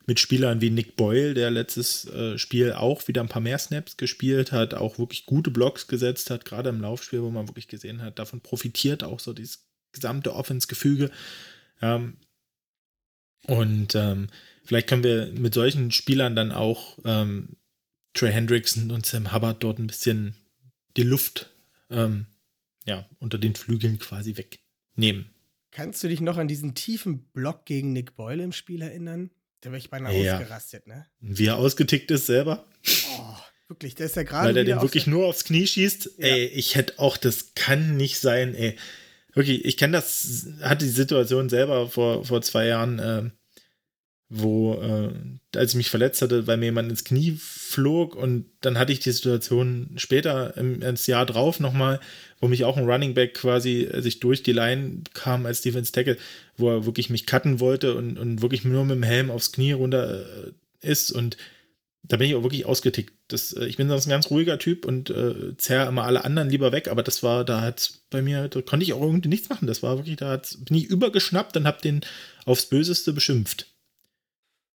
[0.07, 3.97] mit Spielern wie Nick Boyle, der letztes äh, Spiel auch wieder ein paar mehr Snaps
[3.97, 8.03] gespielt hat, auch wirklich gute Blocks gesetzt hat, gerade im Laufspiel, wo man wirklich gesehen
[8.03, 11.11] hat, davon profitiert auch so dieses gesamte Offense-Gefüge.
[11.81, 12.19] Ähm,
[13.47, 14.29] und ähm,
[14.65, 17.57] vielleicht können wir mit solchen Spielern dann auch ähm,
[18.15, 20.35] Trey Hendrickson und Sam Hubbard dort ein bisschen
[20.97, 21.51] die Luft
[21.91, 22.27] ähm,
[22.85, 25.31] ja, unter den Flügeln quasi wegnehmen.
[25.71, 29.31] Kannst du dich noch an diesen tiefen Block gegen Nick Boyle im Spiel erinnern?
[29.65, 30.37] Der wäre ich beinahe Ja.
[30.39, 31.07] ausgerastet, ne?
[31.21, 32.67] Wie er ausgetickt ist selber,
[33.19, 33.35] Oh,
[33.69, 34.49] wirklich, der ist ja gerade.
[34.49, 36.11] weil er den wirklich nur aufs Knie schießt.
[36.19, 36.27] Ja.
[36.27, 38.77] Ey, ich hätte auch, das kann nicht sein, ey.
[39.33, 43.33] Wirklich, ich kenne das, hatte die Situation selber vor, vor zwei Jahren, ähm,
[44.37, 45.13] wo äh,
[45.57, 48.99] als ich mich verletzt hatte, weil mir jemand ins Knie flog und dann hatte ich
[48.99, 52.01] die Situation später im, ins Jahr drauf nochmal,
[52.41, 56.17] wo mich auch ein Running Back quasi sich durch die Line kam als Defense Tackle,
[56.57, 59.73] wo er wirklich mich cutten wollte und, und wirklich nur mit dem Helm aufs Knie
[59.73, 61.37] runter äh, ist und
[62.07, 63.15] da bin ich auch wirklich ausgetickt.
[63.29, 66.51] Das, äh, ich bin sonst ein ganz ruhiger Typ und äh, zerre immer alle anderen
[66.51, 69.49] lieber weg, aber das war, da hat bei mir, da konnte ich auch irgendwie nichts
[69.49, 69.69] machen.
[69.69, 72.01] Das war wirklich, da hat's, bin ich übergeschnappt und hab den
[72.45, 73.74] aufs Böseste beschimpft.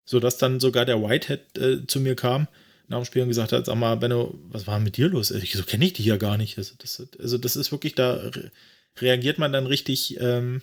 [0.09, 2.47] Sodass dann sogar der Whitehead äh, zu mir kam
[2.87, 5.29] nach dem Spiel und gesagt hat, sag mal, Benno, was war mit dir los?
[5.29, 6.57] Ich so kenne ich dich ja gar nicht.
[6.57, 8.51] Also das, also das ist wirklich, da re
[8.97, 10.61] reagiert man dann richtig, ähm,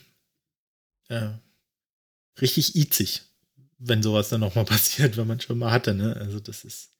[1.08, 1.28] äh,
[2.40, 3.22] richtig itzig
[3.78, 6.16] wenn sowas dann nochmal passiert, wenn man schon mal hatte, ne?
[6.16, 6.92] Also das ist.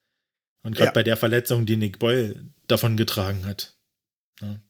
[0.62, 0.92] Und gerade ja.
[0.92, 3.78] bei der Verletzung, die Nick Boyle davon getragen hat.
[4.40, 4.61] Ja.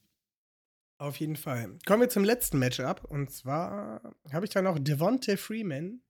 [0.99, 1.77] Auf jeden Fall.
[1.85, 3.03] Kommen wir zum letzten Matchup.
[3.03, 6.01] Und zwar habe ich da noch Devonte Freeman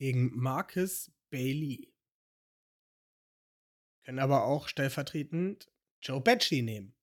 [0.00, 1.92] gegen Marcus Bailey.
[4.02, 5.70] Können aber auch stellvertretend
[6.00, 6.96] Joe Batchy nehmen.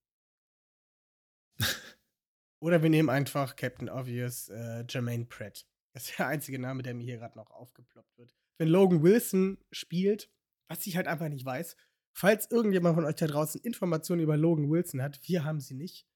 [2.60, 5.68] Oder wir nehmen einfach Captain Obvious äh, Jermaine Pratt.
[5.94, 8.36] Das ist der einzige Name, der mir hier gerade noch aufgeploppt wird.
[8.58, 10.32] Wenn Logan Wilson spielt,
[10.68, 11.78] was ich halt einfach nicht weiß,
[12.14, 16.08] falls irgendjemand von euch da draußen Informationen über Logan Wilson hat, wir haben sie nicht,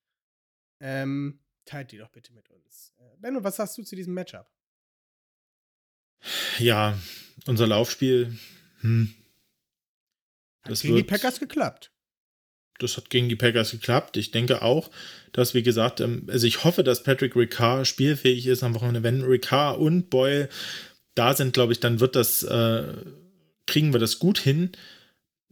[0.80, 2.96] ähm, teilt die doch bitte mit uns.
[2.98, 4.52] Äh, Benno, was sagst du zu diesem Matchup?
[6.60, 6.98] Ja,
[7.48, 8.38] unser Laufspiel,
[8.82, 9.14] hm.
[10.64, 11.92] Hat das gegen wird, die Packers geklappt
[12.82, 14.18] das hat gegen die Packers geklappt.
[14.18, 14.90] Ich denke auch,
[15.32, 19.04] dass, wie gesagt, ähm, also ich hoffe, dass Patrick Ricard spielfähig ist am Wochenende.
[19.04, 20.50] Wenn Ricard und Boyle
[21.16, 22.84] da sind, glaube ich, dann wird das, äh,
[23.68, 24.72] kriegen wir das gut hin,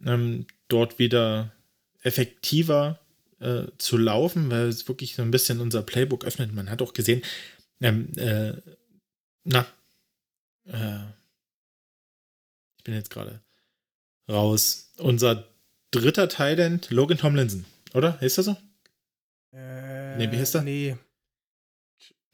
[0.05, 1.53] ähm, dort wieder
[2.01, 2.99] effektiver
[3.39, 6.53] äh, zu laufen, weil es wirklich so ein bisschen unser Playbook öffnet.
[6.53, 7.22] Man hat auch gesehen,
[7.82, 8.53] ähm, äh,
[9.43, 9.65] na,
[10.70, 11.05] äh,
[12.78, 13.41] ich bin jetzt gerade
[14.30, 14.91] raus.
[14.97, 15.47] Unser
[15.91, 18.22] dritter Thailand, Logan Tomlinson, oder?
[18.22, 18.57] Ist das so?
[19.53, 20.61] Äh, nee, wie heißt er?
[20.61, 20.97] Nee.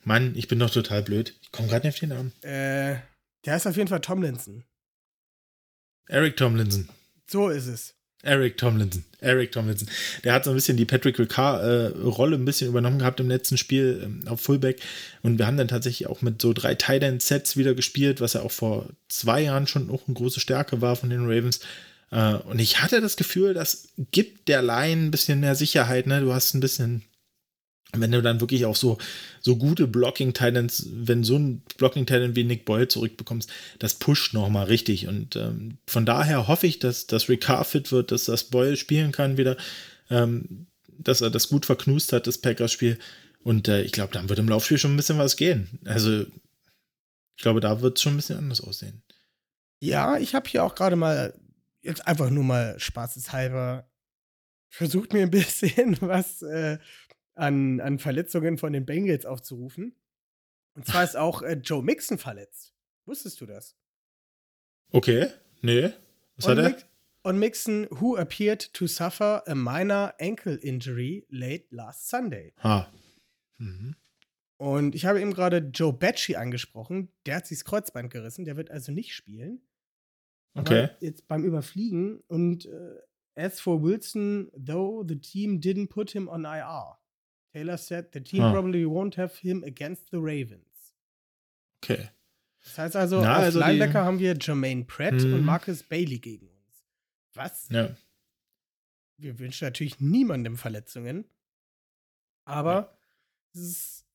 [0.04, 1.38] Mann, ich bin doch total blöd.
[1.42, 2.32] Ich komme gerade nicht auf den Namen.
[2.44, 3.00] Äh,
[3.46, 4.64] der heißt auf jeden Fall Tomlinson.
[6.08, 6.90] Eric Tomlinson.
[7.28, 7.95] So ist es.
[8.26, 9.04] Eric Tomlinson.
[9.22, 9.88] Eric Tomlinson.
[10.24, 13.58] Der hat so ein bisschen die Patrick Ricard-Rolle äh, ein bisschen übernommen gehabt im letzten
[13.58, 14.82] Spiel ähm, auf Fullback.
[15.22, 18.42] Und wir haben dann tatsächlich auch mit so drei Tight Sets wieder gespielt, was ja
[18.42, 21.60] auch vor zwei Jahren schon auch eine große Stärke war von den Ravens.
[22.12, 26.08] Äh, und ich hatte das Gefühl, das gibt der Line ein bisschen mehr Sicherheit.
[26.08, 26.22] Ne?
[26.22, 27.04] Du hast ein bisschen,
[27.94, 28.98] wenn du dann wirklich auch so,
[29.42, 35.08] so gute Blocking-Talents, wenn so ein Blocking-Talent wie Nick Boyle zurückbekommst, das pusht nochmal richtig.
[35.08, 39.12] Und ähm, von daher hoffe ich, dass, dass Ricard fit wird, dass das Boyle spielen
[39.12, 39.58] kann wieder,
[40.10, 40.68] ähm,
[40.98, 42.98] dass er das gut verknust hat, das Packers-Spiel.
[43.44, 45.80] Und äh, ich glaube, dann wird im Laufspiel schon ein bisschen was gehen.
[45.86, 49.04] Also, ich glaube, da wird es schon ein bisschen anders aussehen.
[49.80, 51.34] Ja, ich habe hier auch gerade mal
[51.82, 53.88] jetzt einfach nur mal spaßeshalber
[54.76, 56.78] versucht mir ein bisschen was äh,
[57.36, 59.96] an, an Verletzungen von den Bengals aufzurufen.
[60.76, 62.74] Und zwar ist auch äh, Joe Mixon verletzt.
[63.06, 63.76] Wusstest du das?
[64.92, 65.28] Okay,
[65.62, 65.92] nee.
[66.38, 66.88] Was on hat er?
[67.26, 72.54] on Mixon, who appeared to suffer a minor ankle injury late last Sunday.
[72.64, 72.88] Ha.
[73.58, 73.96] Mhm.
[74.58, 77.10] Und ich habe eben gerade Joe Batchy angesprochen.
[77.26, 78.46] Der hat sich das Kreuzband gerissen.
[78.46, 79.62] Der wird also nicht spielen.
[80.58, 80.90] Okay.
[81.02, 82.96] jetzt beim Überfliegen und äh,
[83.36, 86.98] as for Wilson, though the team didn't put him on IR.
[87.56, 88.52] Taylor said the team ah.
[88.52, 90.94] probably won't have him against the Ravens.
[91.82, 92.10] Okay.
[92.66, 95.46] Das heißt also, Na, als also Linebacker haben wir Jermaine Pratt und mhm.
[95.46, 96.84] Marcus Bailey gegen uns.
[97.34, 97.70] Was?
[97.70, 97.96] Ja.
[99.18, 101.24] Wir wünschen natürlich niemandem Verletzungen.
[102.44, 102.98] Aber ja.
[103.54, 104.06] es ist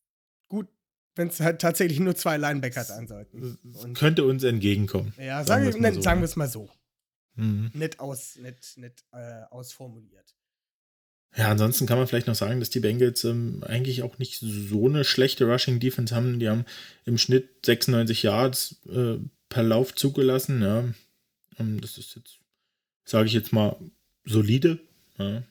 [0.48, 0.68] gut,
[1.14, 3.58] wenn es halt tatsächlich nur zwei Linebacker sein sollten.
[3.62, 5.14] Und könnte uns entgegenkommen.
[5.16, 6.10] Ja, sagen, wir es so.
[6.10, 6.26] Ne?
[6.36, 6.70] mal so.
[7.36, 7.70] Mhm.
[7.72, 10.36] Nicht, aus, nicht, nicht äh, ausformuliert.
[11.36, 14.88] Ja, ansonsten kann man vielleicht noch sagen, dass die Bengals ähm, eigentlich auch nicht so
[14.88, 16.40] eine schlechte Rushing Defense haben.
[16.40, 16.64] Die haben
[17.04, 19.18] im Schnitt 96 Yards äh,
[19.48, 20.62] per Lauf zugelassen.
[20.62, 20.84] Ja.
[21.58, 22.38] Ähm, das ist jetzt,
[23.04, 23.76] sage ich jetzt mal,
[24.24, 24.80] solide.
[25.18, 25.42] Ja.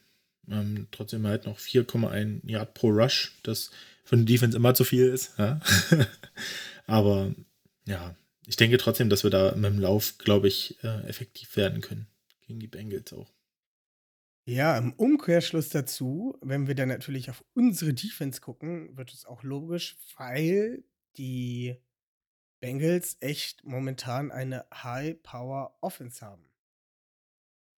[0.49, 3.35] Ähm, trotzdem halt noch 4,1 Yard pro Rush.
[3.43, 3.71] Das
[4.03, 5.37] für eine Defense immer zu viel ist.
[5.37, 5.61] Ja?
[6.87, 7.33] Aber
[7.85, 8.15] ja,
[8.47, 12.07] ich denke trotzdem, dass wir da mit dem Lauf, glaube ich, äh, effektiv werden können.
[12.47, 13.31] Gegen die Bengals auch.
[14.49, 19.43] Ja, im Umkehrschluss dazu, wenn wir dann natürlich auf unsere Defense gucken, wird es auch
[19.43, 20.83] logisch, weil
[21.17, 21.77] die
[22.59, 26.49] Bengals echt momentan eine High-Power-Offense haben.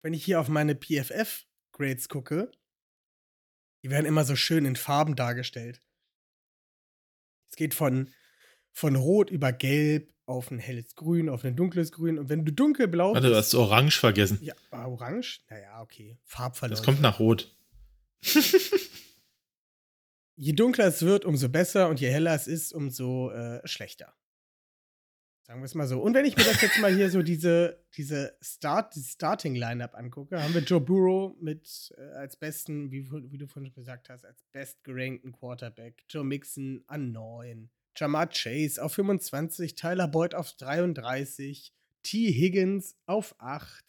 [0.01, 2.49] Wenn ich hier auf meine PFF-Grades gucke,
[3.83, 5.83] die werden immer so schön in Farben dargestellt.
[7.49, 8.13] Es geht von,
[8.71, 12.19] von Rot über Gelb auf ein helles Grün, auf ein dunkles Grün.
[12.19, 14.39] Und wenn du dunkelblau Warte, du hast Orange vergessen.
[14.41, 15.41] Ja, ah, orange?
[15.49, 16.17] Naja, okay.
[16.23, 16.77] Farbverlauf.
[16.77, 17.53] Das kommt nach Rot.
[20.35, 24.13] je dunkler es wird, umso besser und je heller es ist, umso äh, schlechter.
[25.43, 26.01] Sagen wir es mal so.
[26.01, 30.41] Und wenn ich mir das jetzt mal hier so diese, diese Start, die Starting-Lineup angucke,
[30.41, 34.43] haben wir Joe Burrow mit äh, als besten, wie, wie, du vorhin gesagt hast, als
[34.51, 36.03] best gerankten Quarterback.
[36.09, 37.69] Joe Mixon an 9.
[37.95, 39.75] Jamar Chase auf 25.
[39.75, 41.73] Tyler Boyd auf 33.
[42.03, 42.31] T.
[42.31, 43.85] Higgins auf 8.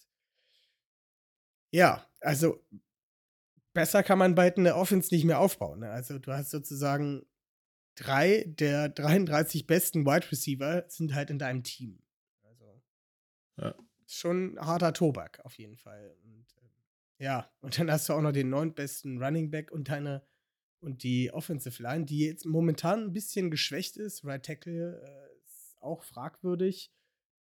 [1.70, 2.62] Ja, also
[3.72, 5.80] besser kann man bald eine Offense nicht mehr aufbauen.
[5.80, 5.90] Ne?
[5.90, 7.26] Also du hast sozusagen
[7.94, 12.02] drei der 33 besten Wide Receiver sind halt in deinem Team.
[12.42, 12.82] Also
[13.56, 13.74] ja.
[14.06, 16.14] schon harter Tobak auf jeden Fall.
[16.22, 20.22] Und, äh, ja, und dann hast du auch noch den neuntbesten Running Back und deine
[20.82, 24.24] und die Offensive Line, die jetzt momentan ein bisschen geschwächt ist.
[24.24, 26.92] Right Tackle äh, ist auch fragwürdig,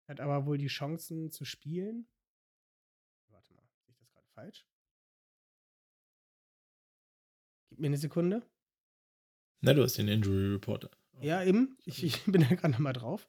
[0.07, 2.07] hat aber wohl die Chancen zu spielen.
[3.29, 4.67] Warte mal, sehe ich das gerade falsch?
[7.69, 8.47] Gib mir eine Sekunde.
[9.61, 10.91] Na, du hast den Injury Reporter.
[11.19, 11.77] Ja, eben.
[11.85, 13.27] Ich, ich bin da gerade nochmal drauf.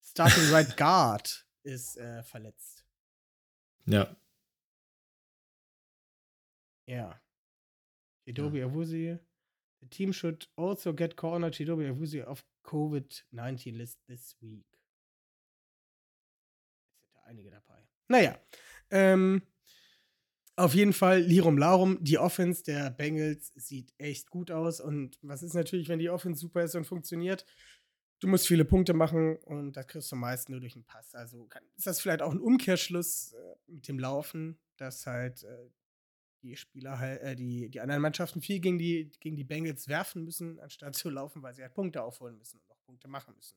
[0.00, 2.84] Starting Right Guard ist äh, verletzt.
[3.86, 4.16] Ja.
[6.86, 7.20] Ja.
[8.24, 8.66] Chidobe ja.
[8.66, 9.18] Awusi.
[9.82, 14.66] The team should also get corner Chidobe Awusi off COVID-19 list this week.
[16.94, 17.88] Es sind da einige dabei.
[18.06, 18.38] Naja.
[18.90, 19.42] Ähm,
[20.54, 24.80] auf jeden Fall, Lirum Larum, die Offense der Bengals sieht echt gut aus.
[24.80, 27.44] Und was ist natürlich, wenn die Offense super ist und funktioniert?
[28.20, 31.12] Du musst viele Punkte machen und das kriegst du meist nur durch einen Pass.
[31.16, 35.70] Also kann, ist das vielleicht auch ein Umkehrschluss äh, mit dem Laufen, dass halt äh,
[36.42, 40.24] die Spieler halt, äh, die, die anderen Mannschaften viel gegen die, gegen die Bengals werfen
[40.24, 43.56] müssen, anstatt zu laufen, weil sie halt Punkte aufholen müssen und auch Punkte machen müssen.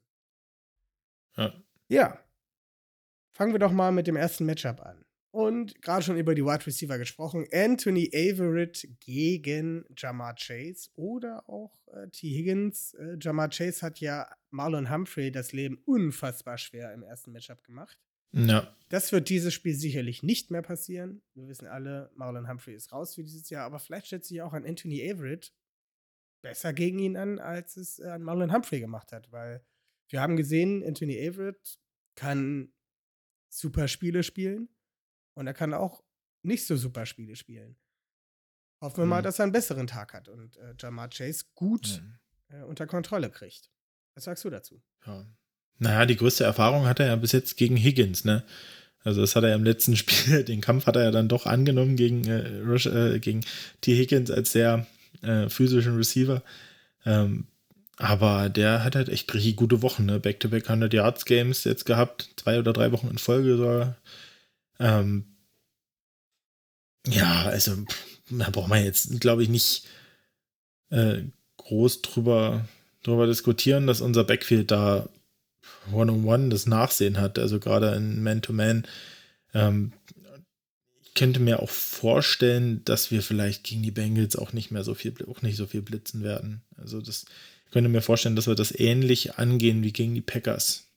[1.36, 1.54] Ja.
[1.88, 2.20] Ja.
[3.34, 5.06] Fangen wir doch mal mit dem ersten Matchup an.
[5.32, 7.46] Und gerade schon über die Wide Receiver gesprochen.
[7.52, 12.30] Anthony Averett gegen Jamar Chase oder auch äh, T.
[12.30, 12.94] Higgins.
[12.94, 18.00] Äh, Jamar Chase hat ja Marlon Humphrey das Leben unfassbar schwer im ersten Matchup gemacht.
[18.36, 18.76] Ja.
[18.90, 21.22] Das wird dieses Spiel sicherlich nicht mehr passieren.
[21.34, 24.54] Wir wissen alle, Marlon Humphrey ist raus für dieses Jahr, aber vielleicht stellt sich auch
[24.54, 25.54] ein Anthony Averett
[26.42, 29.66] besser gegen ihn an, als es äh, an Marlon Humphrey gemacht hat, weil
[30.10, 31.80] wir haben gesehen, Anthony Averett
[32.16, 32.72] kann
[33.50, 34.70] super Spiele spielen
[35.34, 36.04] und er kann auch
[36.44, 37.78] nicht so super Spiele spielen.
[38.82, 39.10] Hoffen wir mhm.
[39.10, 42.20] mal, dass er einen besseren Tag hat und äh, Jamar Chase gut mhm.
[42.50, 43.72] äh, unter Kontrolle kriegt.
[44.14, 44.84] Was sagst du dazu?
[45.06, 45.26] Ja.
[45.80, 48.44] Naja, die größte Erfahrung hat er ja bis jetzt gegen Higgins, ne?
[49.04, 51.96] Also das hat er im letzten Spiel, den Kampf hat er ja dann doch angenommen
[51.96, 53.42] gegen, äh, Rush, äh, gegen
[53.82, 53.96] T.
[53.96, 54.88] Higgins als sehr
[55.22, 56.42] äh, physischen Receiver.
[57.06, 57.48] Ähm,
[57.98, 60.20] aber der hat halt echt richtig gute Wochen, ne?
[60.20, 63.96] Back-to-back -back 100 Yards Games jetzt gehabt, zwei oder drei Wochen in Folge sogar.
[64.80, 65.26] Ähm,
[67.08, 67.76] ja, also
[68.30, 69.86] da braucht man jetzt, glaube ich, nicht
[70.90, 71.24] äh,
[71.58, 72.68] groß drüber,
[73.04, 75.08] drüber diskutieren, dass unser Backfield da
[75.92, 78.86] One-on-One das Nachsehen hat, also gerade in Man-to-Man.
[79.54, 79.94] Ähm,
[81.04, 84.94] ich könnte mir auch vorstellen, dass wir vielleicht gegen die Bengals auch nicht mehr so
[84.94, 86.64] viel, auch nicht so viel blitzen werden.
[86.78, 87.26] Also das
[87.66, 90.88] ich könnte mir vorstellen, dass wir das ähnlich angehen wie gegen die Packers.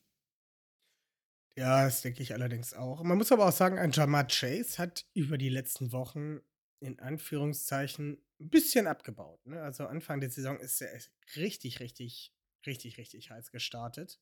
[1.57, 3.03] Ja, das denke ich allerdings auch.
[3.03, 6.41] Man muss aber auch sagen, ein Jamar Chase hat über die letzten Wochen
[6.81, 9.45] in Anführungszeichen ein bisschen abgebaut.
[9.45, 9.61] Ne?
[9.61, 10.97] Also Anfang der Saison ist er
[11.35, 12.33] richtig, richtig,
[12.65, 14.21] richtig, richtig heiß gestartet.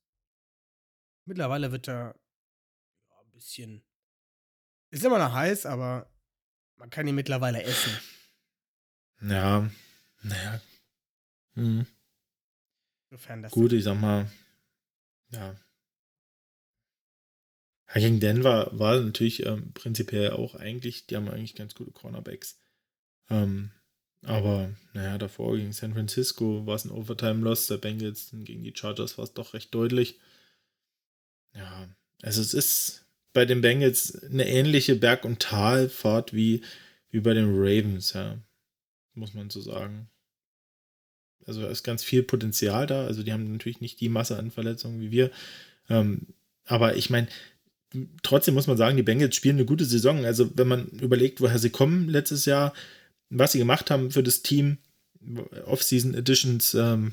[1.27, 2.15] Mittlerweile wird er
[3.11, 3.85] ja, ein bisschen.
[4.91, 6.11] Ist immer noch heiß, aber
[6.77, 7.93] man kann ihn mittlerweile essen.
[9.21, 9.71] Ja,
[10.23, 10.61] naja.
[11.55, 11.87] Hm.
[13.11, 14.31] Sofern das Gut, ich sag mal,
[15.31, 15.57] ja,
[17.95, 22.59] ja, gegen Denver war natürlich ähm, prinzipiell auch eigentlich, die haben eigentlich ganz gute Cornerbacks.
[23.31, 23.71] Ähm,
[24.23, 28.75] aber naja, davor gegen San Francisco war es ein Overtime-Loss der Bengals, dann gegen die
[28.75, 30.19] Chargers war es doch recht deutlich.
[31.57, 31.89] Ja,
[32.23, 36.63] also es ist bei den Bengals eine ähnliche Berg- und Talfahrt wie,
[37.11, 38.39] wie bei den Ravens, ja.
[39.15, 40.09] Muss man so sagen.
[41.47, 43.07] Also da ist ganz viel Potenzial da.
[43.07, 45.31] Also die haben natürlich nicht die Masse an Verletzungen wie wir.
[45.89, 46.27] Ähm,
[46.65, 47.29] aber ich meine,
[48.23, 50.25] trotzdem muss man sagen, die Bengals spielen eine gute Saison.
[50.25, 52.73] Also, wenn man überlegt, woher sie kommen letztes Jahr,
[53.31, 54.79] was sie gemacht haben für das Team,
[55.67, 57.13] Off-Season Editions ähm,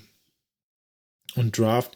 [1.35, 1.95] und Draft,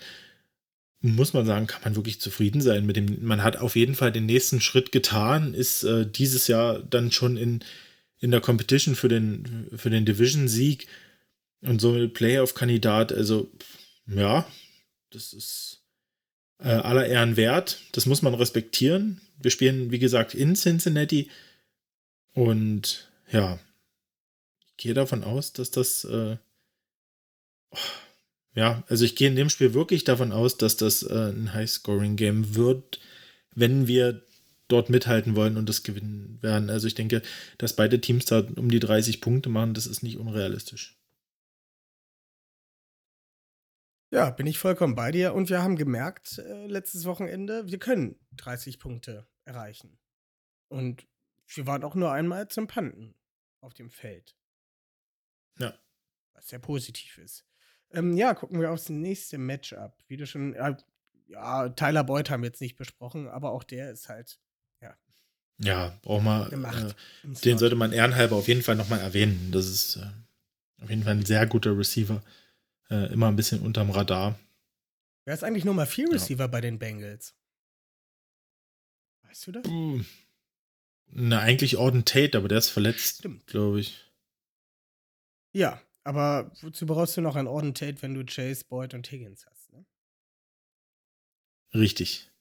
[1.01, 3.23] muss man sagen, kann man wirklich zufrieden sein mit dem.
[3.25, 7.37] Man hat auf jeden Fall den nächsten Schritt getan, ist äh, dieses Jahr dann schon
[7.37, 7.63] in,
[8.19, 10.87] in der Competition für den, für den Division-Sieg
[11.61, 13.13] und somit Playoff-Kandidat.
[13.13, 13.51] Also,
[14.07, 14.47] ja,
[15.11, 15.83] das ist
[16.59, 17.79] äh, aller Ehren wert.
[17.91, 19.21] Das muss man respektieren.
[19.39, 21.29] Wir spielen, wie gesagt, in Cincinnati.
[22.33, 23.59] Und ja,
[24.65, 26.05] ich gehe davon aus, dass das.
[26.05, 26.37] Äh,
[28.57, 32.55] ja, also ich gehe in dem Spiel wirklich davon aus, dass das äh, ein High-Scoring-Game
[32.55, 32.99] wird,
[33.53, 34.25] wenn wir
[34.67, 36.71] dort mithalten wollen und das gewinnen werden.
[36.71, 37.21] Also ich denke,
[37.59, 40.99] dass beide Teams da um die 30 Punkte machen, das ist nicht unrealistisch.
[44.11, 45.35] Ja, bin ich vollkommen bei dir.
[45.35, 49.99] Und wir haben gemerkt, äh, letztes Wochenende, wir können 30 Punkte erreichen.
[50.69, 51.05] Und
[51.53, 53.13] wir waren auch nur einmal zum Panten
[53.61, 54.35] auf dem Feld.
[55.59, 55.77] Ja.
[56.33, 57.45] Was sehr positiv ist.
[57.91, 59.93] Ähm, ja, gucken wir aufs nächste Matchup.
[60.07, 60.75] Wie du schon, äh,
[61.27, 64.39] ja, Tyler Boyd haben wir jetzt nicht besprochen, aber auch der ist halt,
[64.81, 64.95] ja.
[65.59, 66.49] Ja, braucht man.
[66.49, 66.95] Gemacht.
[67.23, 69.51] Äh, den sollte man ehrenhalber auf jeden Fall nochmal erwähnen.
[69.51, 72.21] Das ist äh, auf jeden Fall ein sehr guter Receiver.
[72.89, 74.37] Äh, immer ein bisschen unterm Radar.
[75.25, 76.47] Wer ist eigentlich Nummer 4 Receiver ja.
[76.47, 77.35] bei den Bengals?
[79.23, 79.65] Weißt du das?
[79.67, 80.01] Uh,
[81.09, 84.05] na, eigentlich Orden Tate, aber der ist verletzt, glaube ich.
[85.51, 89.45] Ja, aber wozu brauchst du noch einen Orden Tate, wenn du Chase, Boyd und Higgins
[89.45, 89.73] hast?
[89.73, 89.85] Ne?
[91.73, 92.31] Richtig.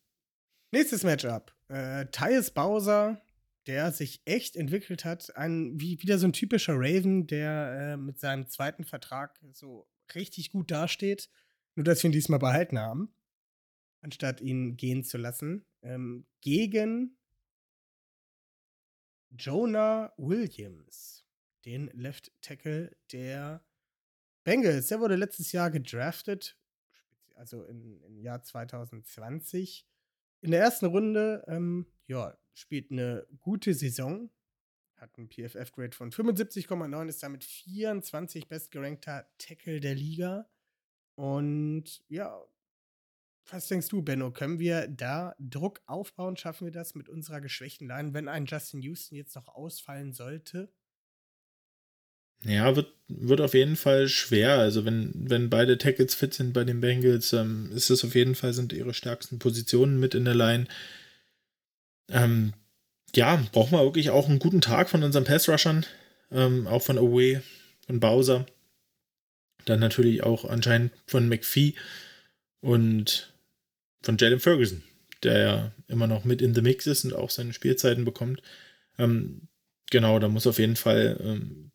[0.71, 1.53] Nächstes Matchup.
[1.67, 3.21] Äh, Tyus Bowser,
[3.67, 5.37] der sich echt entwickelt hat.
[5.37, 10.53] Ein, wie, wieder so ein typischer Raven, der äh, mit seinem zweiten Vertrag so richtig
[10.53, 11.29] gut dasteht.
[11.75, 13.13] Nur, dass wir ihn diesmal behalten haben,
[14.01, 15.67] anstatt ihn gehen zu lassen.
[15.83, 17.19] Ähm, gegen
[19.31, 21.26] Jonah Williams,
[21.67, 23.65] den Left Tackle der
[24.45, 24.89] Bengals.
[24.89, 26.57] Der wurde letztes Jahr gedraftet,
[27.35, 29.87] also im, im Jahr 2020.
[30.43, 34.31] In der ersten Runde, ähm, ja, spielt eine gute Saison,
[34.95, 40.49] hat einen PFF-Grade von 75,9, ist damit 24 bestgerankter Tackle der Liga.
[41.17, 42.41] Und ja,
[43.51, 44.31] was denkst du, Benno?
[44.33, 46.37] Können wir da Druck aufbauen?
[46.37, 50.73] Schaffen wir das mit unserer geschwächten Line, wenn ein Justin Houston jetzt noch ausfallen sollte?
[52.45, 54.59] Ja, wird, wird auf jeden Fall schwer.
[54.59, 58.35] Also wenn, wenn beide Tackles fit sind bei den Bengals, ähm, ist es auf jeden
[58.35, 60.67] Fall, sind ihre stärksten Positionen mit in der Line.
[62.09, 62.53] Ähm,
[63.15, 65.87] ja, brauchen wir wirklich auch einen guten Tag von unseren Pass-Rushern,
[66.31, 67.41] ähm, auch von Away,
[67.87, 68.47] von Bowser.
[69.65, 71.75] Dann natürlich auch anscheinend von McPhee
[72.61, 73.33] und
[74.03, 74.83] von Jalen Ferguson,
[75.23, 78.43] der ja immer noch mit in the Mix ist und auch seine Spielzeiten bekommt.
[78.99, 79.49] Ähm,
[79.91, 81.73] genau, da muss auf jeden Fall ähm,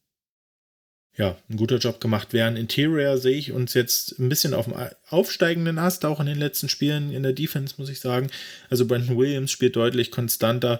[1.17, 2.55] ja, ein guter Job gemacht werden.
[2.55, 4.75] Interior sehe ich uns jetzt ein bisschen auf dem
[5.09, 8.29] aufsteigenden Ast, auch in den letzten Spielen in der Defense, muss ich sagen.
[8.69, 10.79] Also Brandon Williams spielt deutlich konstanter.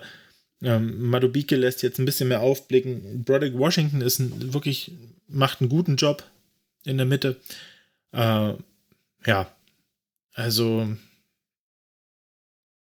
[0.61, 3.23] Ähm, Madubike lässt jetzt ein bisschen mehr aufblicken.
[3.23, 4.91] Broderick Washington ist ein, wirklich,
[5.27, 6.23] macht einen guten Job
[6.85, 7.37] in der Mitte.
[8.13, 8.53] Äh,
[9.25, 9.55] ja,
[10.33, 10.95] also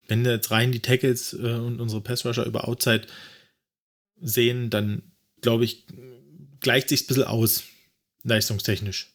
[0.07, 3.07] wenn wir jetzt rein die Tackles äh, und unsere Passrusher über Outside
[4.19, 5.03] sehen, dann
[5.41, 5.85] glaube ich,
[6.65, 7.63] gleicht sich ein bisschen aus,
[8.23, 9.13] leistungstechnisch.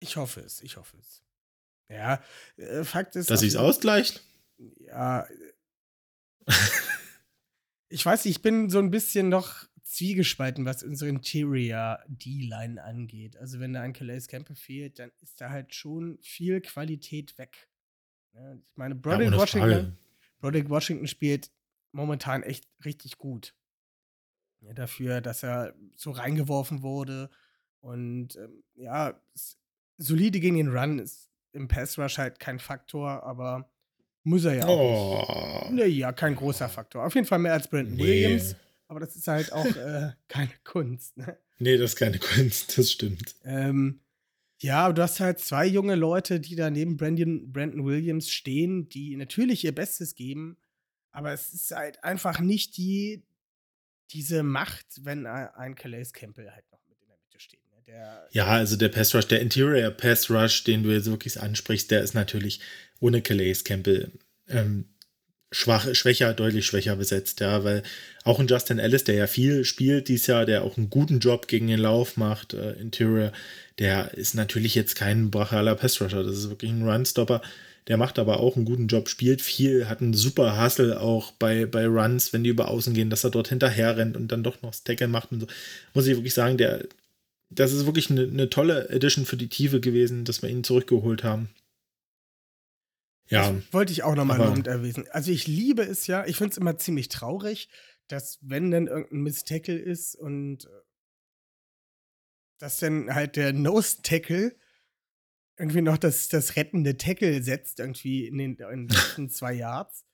[0.00, 1.22] Ich hoffe es, ich hoffe es.
[1.88, 2.22] Ja,
[2.58, 3.30] äh, Fakt ist.
[3.30, 4.22] Dass sie es ausgleicht?
[4.86, 5.26] Ja.
[7.88, 13.38] ich weiß nicht, ich bin so ein bisschen noch zwiegespalten, was unsere Interior D-Line angeht.
[13.38, 17.70] Also, wenn da ein Calais Campbell fehlt, dann ist da halt schon viel Qualität weg.
[18.34, 19.98] Ja, ich meine, Broderick, ja, Washington,
[20.38, 21.50] Broderick Washington spielt
[21.92, 23.54] momentan echt richtig gut.
[24.66, 27.30] Ja, dafür, dass er so reingeworfen wurde.
[27.80, 29.20] Und ähm, ja,
[29.98, 33.70] solide gegen den Run ist im Pass Rush halt kein Faktor, aber
[34.22, 35.66] muss er ja auch.
[35.66, 35.70] Oh.
[35.70, 37.04] Naja, kein großer Faktor.
[37.04, 38.02] Auf jeden Fall mehr als Brandon nee.
[38.02, 38.56] Williams.
[38.88, 41.16] Aber das ist halt auch äh, keine Kunst.
[41.16, 41.38] Ne?
[41.58, 43.34] Nee, das ist keine Kunst, das stimmt.
[43.44, 44.00] Ähm,
[44.60, 49.16] ja, du hast halt zwei junge Leute, die da neben Brandon, Brandon Williams stehen, die
[49.16, 50.56] natürlich ihr Bestes geben.
[51.12, 53.24] Aber es ist halt einfach nicht die,
[54.10, 57.60] diese Macht, wenn ein Calais Campbell halt noch mit in der Mitte steht.
[57.70, 57.82] Ne?
[57.86, 61.90] Der ja, also der Pass Rush, der Interior Pass Rush, den du jetzt wirklich ansprichst,
[61.90, 62.60] der ist natürlich
[63.00, 64.12] ohne Calais Campbell
[64.48, 64.86] ähm,
[65.54, 67.82] schwach, schwächer, deutlich schwächer besetzt, ja, weil
[68.24, 71.46] auch ein Justin Ellis, der ja viel spielt dieses Jahr, der auch einen guten Job
[71.48, 73.32] gegen den Lauf macht, äh, Interior,
[73.78, 77.40] der ist natürlich jetzt kein brachialer Pass-Rusher, das ist wirklich ein Runstopper,
[77.88, 81.66] der macht aber auch einen guten Job, spielt viel, hat einen super Hustle auch bei,
[81.66, 84.62] bei Runs, wenn die über Außen gehen, dass er dort hinterher rennt und dann doch
[84.62, 85.46] noch das Tackle macht und so.
[85.92, 86.86] Muss ich wirklich sagen, der,
[87.50, 91.24] das ist wirklich eine, eine tolle Edition für die Tiefe gewesen, dass wir ihn zurückgeholt
[91.24, 91.50] haben.
[93.28, 93.52] Ja.
[93.52, 95.06] Das wollte ich auch nochmal lobend erwähnen.
[95.10, 97.68] Also ich liebe es ja, ich finde es immer ziemlich traurig,
[98.08, 100.68] dass wenn dann irgendein Miss-Tackle ist und äh,
[102.58, 104.54] dass dann halt der Nose-Tackle
[105.56, 110.04] irgendwie noch das, das rettende Tackle setzt, irgendwie in den, in den letzten zwei Yards.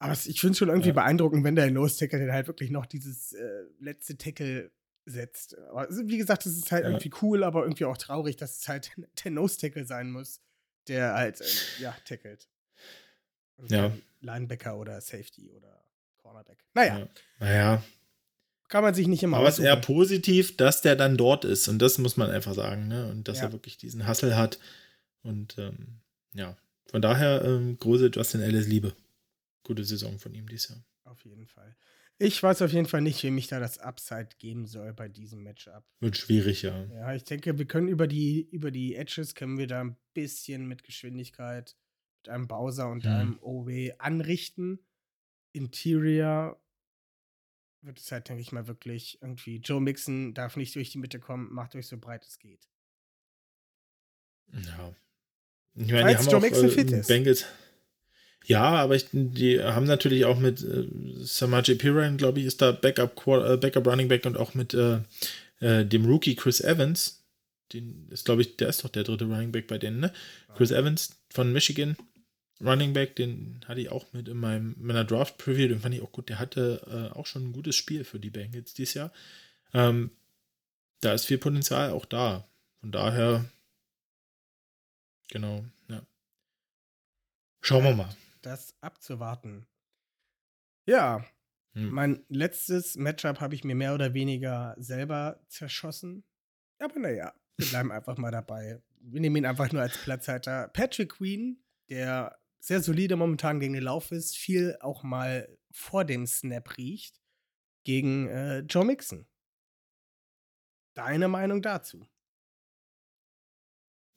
[0.00, 0.94] Aber ich finde es schon irgendwie Ja.
[0.94, 4.70] beeindruckend, wenn der Nose-Tackle dann halt wirklich noch dieses äh, letzte Tackle
[5.06, 5.58] setzt.
[5.58, 6.90] Aber wie gesagt, es ist halt Ja.
[6.90, 8.92] irgendwie cool, aber irgendwie auch traurig, dass es halt
[9.24, 10.40] der Nose-Tackle sein muss,
[10.86, 11.46] der halt, ähm,
[11.82, 12.48] ja, tackelt.
[13.56, 13.92] Und Ja.
[14.20, 15.84] Linebacker oder Safety oder
[16.18, 16.64] Cornerback.
[16.74, 17.08] Naja, Ja.
[17.40, 17.82] Naja,
[18.68, 21.68] kann man sich nicht immer aber es ist eher positiv, dass der dann dort ist.
[21.68, 22.88] Und das muss man einfach sagen.
[22.88, 23.10] Ne?
[23.10, 23.44] Und dass Ja.
[23.44, 24.58] er wirklich diesen Hassel hat.
[25.22, 26.00] Und ähm,
[26.34, 26.56] ja,
[26.90, 28.94] von daher ähm, große Justin Ellis Liebe.
[29.62, 30.84] Gute Saison von ihm dieses Jahr.
[31.04, 31.76] Auf jeden Fall.
[32.20, 35.42] Ich weiß auf jeden Fall nicht, wem ich da das Upside geben soll bei diesem
[35.42, 35.84] Matchup.
[36.00, 36.84] Wird schwierig, ja.
[36.86, 40.66] Ja, ich denke, wir können über die, über die Edges können wir da ein bisschen
[40.66, 41.76] mit Geschwindigkeit,
[42.22, 43.12] mit einem Bowser und Hm.
[43.12, 44.80] einem OW anrichten.
[45.52, 46.60] Interior
[47.88, 49.56] wird es halt, denke ich mal, wirklich irgendwie.
[49.56, 52.68] Joe Mixon darf nicht durch die Mitte kommen, macht euch so breit es geht.
[54.52, 54.94] Ja.
[55.74, 57.08] Ich meine, Falls Joe Mixon fit ist.
[57.08, 57.44] Bengals.
[58.44, 60.86] Ja, aber ich, die haben natürlich auch mit äh,
[61.18, 65.00] Samaje Piran, glaube ich, ist da Backup, äh, Backup Running Back und auch mit äh,
[65.60, 67.24] äh, dem Rookie Chris Evans.
[67.72, 70.12] Den ist, glaube ich, der ist doch der dritte Running Back bei denen, ne?
[70.56, 71.96] Chris Evans von Michigan.
[72.60, 76.02] Running Back, den hatte ich auch mit in meinem, meiner Draft Preview, den fand ich
[76.02, 76.28] auch gut.
[76.28, 79.12] Der hatte äh, auch schon ein gutes Spiel für die Bengals dieses Jahr.
[79.72, 80.10] Ähm,
[81.00, 82.48] da ist viel Potenzial auch da.
[82.80, 83.44] Von daher,
[85.28, 86.02] genau, ja.
[87.60, 88.16] Schauen wir mal.
[88.42, 89.66] Das abzuwarten.
[90.86, 91.24] Ja,
[91.78, 91.90] Hm.
[91.90, 96.24] Mein letztes Matchup habe ich mir mehr oder weniger selber zerschossen.
[96.80, 98.80] Aber naja, wir bleiben einfach mal dabei.
[99.00, 100.68] Wir nehmen ihn einfach nur als Platzhalter.
[100.68, 106.26] Patrick Queen, der sehr solide momentan gegen den Lauf ist, viel auch mal vor dem
[106.26, 107.20] Snap riecht,
[107.84, 109.26] gegen äh, Joe Mixon.
[110.94, 112.06] Deine Meinung dazu?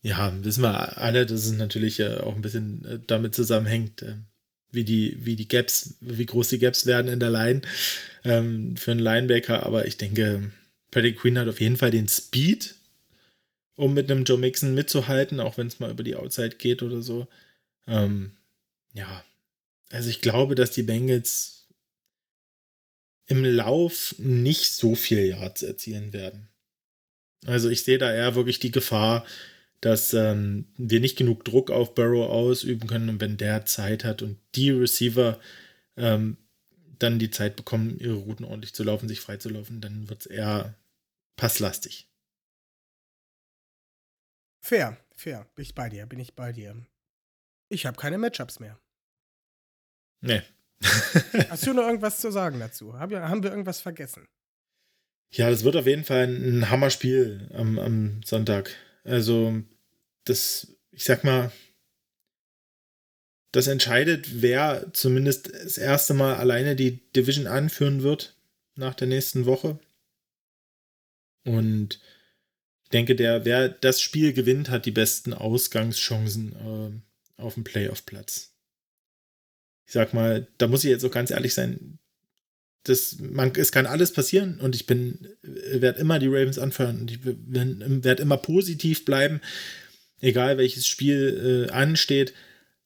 [0.03, 4.15] Ja, wissen wir alle, dass es natürlich äh, auch ein bisschen äh, damit zusammenhängt, äh,
[4.71, 7.61] wie die, wie die Gaps, wie groß die Gaps werden in der Line
[8.23, 9.63] ähm, für einen Linebacker.
[9.63, 10.51] Aber ich denke,
[10.89, 12.75] Patrick Queen hat auf jeden Fall den Speed,
[13.75, 17.01] um mit einem Joe Mixon mitzuhalten, auch wenn es mal über die Outside geht oder
[17.01, 17.27] so.
[17.87, 18.37] Ähm,
[18.93, 19.23] ja,
[19.91, 21.67] also ich glaube, dass die Bengals
[23.27, 26.49] im Lauf nicht so viel Yards erzielen werden.
[27.45, 29.25] Also ich sehe da eher wirklich die Gefahr,
[29.79, 34.21] dass ähm, wir nicht genug Druck auf Burrow ausüben können und wenn der Zeit hat
[34.21, 35.39] und die Receiver
[35.97, 36.37] ähm,
[36.99, 40.75] dann die Zeit bekommen, ihre Routen ordentlich zu laufen, sich freizulaufen, dann wird es eher
[41.35, 42.07] passlastig.
[44.61, 45.47] Fair, fair.
[45.55, 46.75] Bin ich bei dir, bin ich bei dir.
[47.71, 48.77] Ich habe keine Matchups mehr.
[50.19, 50.41] Nee.
[51.49, 52.99] Hast du noch irgendwas zu sagen dazu?
[52.99, 54.27] Hab, haben wir irgendwas vergessen?
[55.31, 58.75] Ja, das wird auf jeden Fall ein Hammerspiel am, am Sonntag.
[59.05, 59.63] Also,
[60.25, 61.53] das, ich sag mal,
[63.53, 68.35] das entscheidet, wer zumindest das erste Mal alleine die Division anführen wird
[68.75, 69.79] nach der nächsten Woche.
[71.45, 72.01] Und
[72.83, 77.10] ich denke, der, wer das Spiel gewinnt, hat die besten Ausgangschancen äh,
[77.41, 78.53] auf dem Playoff-Platz.
[79.85, 81.99] Ich sag mal, da muss ich jetzt auch ganz ehrlich sein,
[82.83, 87.11] das, man, es kann alles passieren und ich bin, werde immer die Ravens anführen und
[87.11, 89.39] ich werde immer positiv bleiben,
[90.19, 92.33] egal welches Spiel äh, ansteht.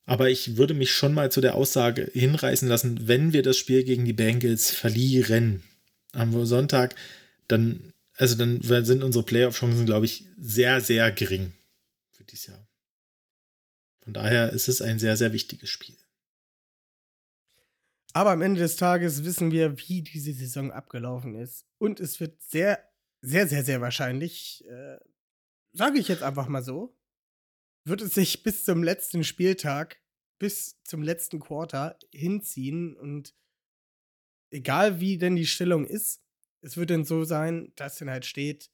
[0.06, 3.84] Aber ich würde mich schon mal zu der Aussage hinreißen lassen, wenn wir das Spiel
[3.84, 5.64] gegen die Bengals verlieren
[6.12, 6.96] am Sonntag,
[7.48, 11.54] dann, also dann sind unsere Playoff-Chancen, glaube ich, sehr, sehr gering
[12.12, 12.68] für dieses Jahr.
[14.06, 15.98] Von daher ist es ein sehr, sehr wichtiges Spiel.
[18.14, 21.66] Aber am Ende des Tages wissen wir, wie diese Saison abgelaufen ist.
[21.80, 22.80] Und es wird sehr,
[23.22, 25.00] sehr, sehr, sehr wahrscheinlich, äh,
[25.74, 26.96] sage ich jetzt einfach mal so,
[27.84, 30.00] wird es sich bis zum letzten Spieltag,
[30.38, 32.96] bis zum letzten Quarter hinziehen.
[32.96, 33.36] Und
[34.52, 36.22] egal wie denn die Stellung ist,
[36.62, 38.70] es wird dann so sein, dass dann halt steht,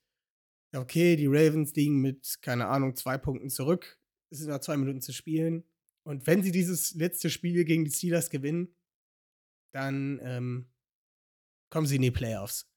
[0.75, 4.00] okay, die Ravens liegen mit, keine Ahnung, zwei Punkten zurück.
[4.31, 5.63] Es sind noch zwei Minuten zu spielen.
[6.03, 8.75] Und wenn sie dieses letzte Spiel gegen die Steelers gewinnen,
[9.73, 10.69] dann ähm,
[11.69, 12.67] kommen sie in die Playoffs.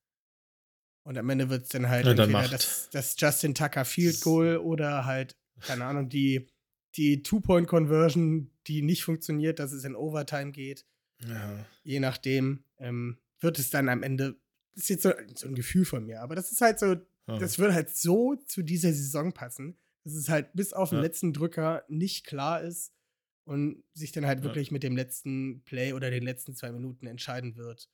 [1.07, 2.53] Und am Ende wird es dann halt Ja, dann entweder macht.
[2.53, 6.49] das, das Justin Tucker Field Goal oder halt, keine Ahnung, die,
[6.97, 10.87] die Two-Point-Conversion, die nicht funktioniert, dass es in Overtime geht.
[11.27, 11.65] Ja.
[11.83, 14.37] Je nachdem, ähm, wird es dann am Ende,
[14.75, 16.95] das ist jetzt so, so ein Gefühl von mir, aber das ist halt so,
[17.27, 17.39] Ja.
[17.39, 21.03] das würde halt so zu dieser Saison passen, dass es halt bis auf den Ja.
[21.03, 22.93] letzten Drücker nicht klar ist
[23.45, 24.45] und sich dann halt Ja.
[24.45, 27.91] wirklich mit dem letzten Play oder den letzten zwei Minuten entscheiden wird,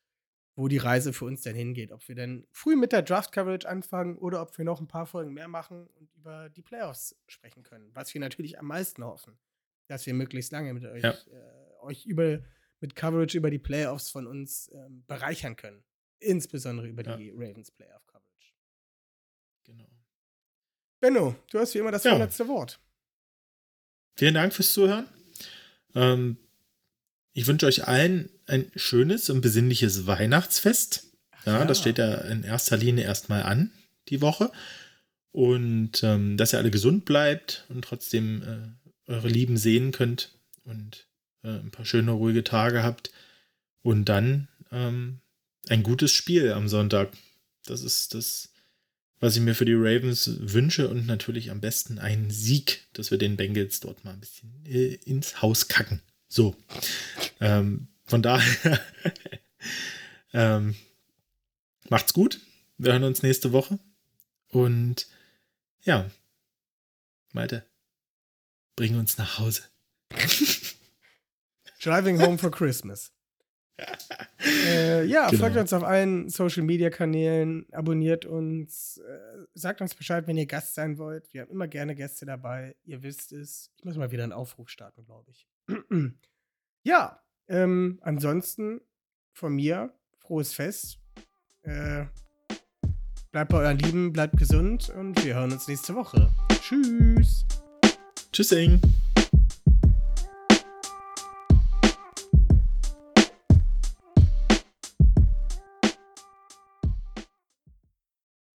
[0.56, 1.92] wo die Reise für uns denn hingeht.
[1.92, 5.32] Ob wir denn früh mit der Draft-Coverage anfangen oder ob wir noch ein paar Folgen
[5.32, 7.90] mehr machen und über die Playoffs sprechen können.
[7.94, 9.38] Was wir natürlich am meisten hoffen,
[9.86, 11.10] dass wir möglichst lange mit euch, Ja.
[11.12, 12.40] äh, euch über,
[12.80, 15.82] mit Coverage über die Playoffs von uns ähm, bereichern können.
[16.18, 18.52] Insbesondere über die Ravens Playoff-Coverage.
[19.64, 19.88] Genau.
[21.00, 22.10] Benno, du hast wie immer das Ja.
[22.12, 22.78] vorletzte Wort.
[24.16, 25.06] Vielen Dank fürs Zuhören.
[25.94, 26.36] Ähm,
[27.32, 31.06] ich wünsche euch allen ein schönes und besinnliches Weihnachtsfest.
[31.46, 31.64] Ja, Ja.
[31.64, 33.70] das steht ja in erster Linie erstmal an,
[34.08, 34.52] die Woche.
[35.32, 38.42] Und ähm, dass ihr alle gesund bleibt und trotzdem
[39.06, 40.32] äh, eure Lieben sehen könnt
[40.64, 41.06] und
[41.44, 43.10] äh, ein paar schöne, ruhige Tage habt.
[43.82, 45.20] Und dann ähm,
[45.68, 47.12] ein gutes Spiel am Sonntag.
[47.64, 48.49] Das ist das,
[49.20, 53.18] was ich mir für die Ravens wünsche und natürlich am besten einen Sieg, dass wir
[53.18, 56.02] den Bengals dort mal ein bisschen äh, ins Haus kacken.
[56.28, 56.56] So.
[57.38, 58.80] Ähm, von daher
[60.32, 60.74] ähm,
[61.88, 62.40] macht's gut.
[62.78, 63.78] Wir hören uns nächste Woche.
[64.48, 65.06] Und
[65.82, 66.10] ja,
[67.32, 67.64] Malte,
[68.74, 69.62] bring uns nach Hause.
[71.82, 73.12] Driving Home for Christmas.
[74.66, 75.40] Äh, ja, Genau.
[75.40, 80.46] folgt uns auf allen Social Media Kanälen, abonniert uns, äh, sagt uns Bescheid, wenn ihr
[80.46, 81.32] Gast sein wollt.
[81.32, 82.76] Wir haben immer gerne Gäste dabei.
[82.84, 83.70] Ihr wisst es.
[83.78, 85.46] Ich muss mal wieder einen Aufruf starten, glaube ich.
[86.82, 88.80] ja, ähm, ansonsten
[89.32, 90.98] von mir frohes Fest.
[91.62, 92.06] Äh,
[93.32, 96.30] bleibt bei euren Lieben, bleibt gesund und wir hören uns nächste Woche.
[96.60, 97.44] Tschüss.
[98.32, 98.80] Tschüssing.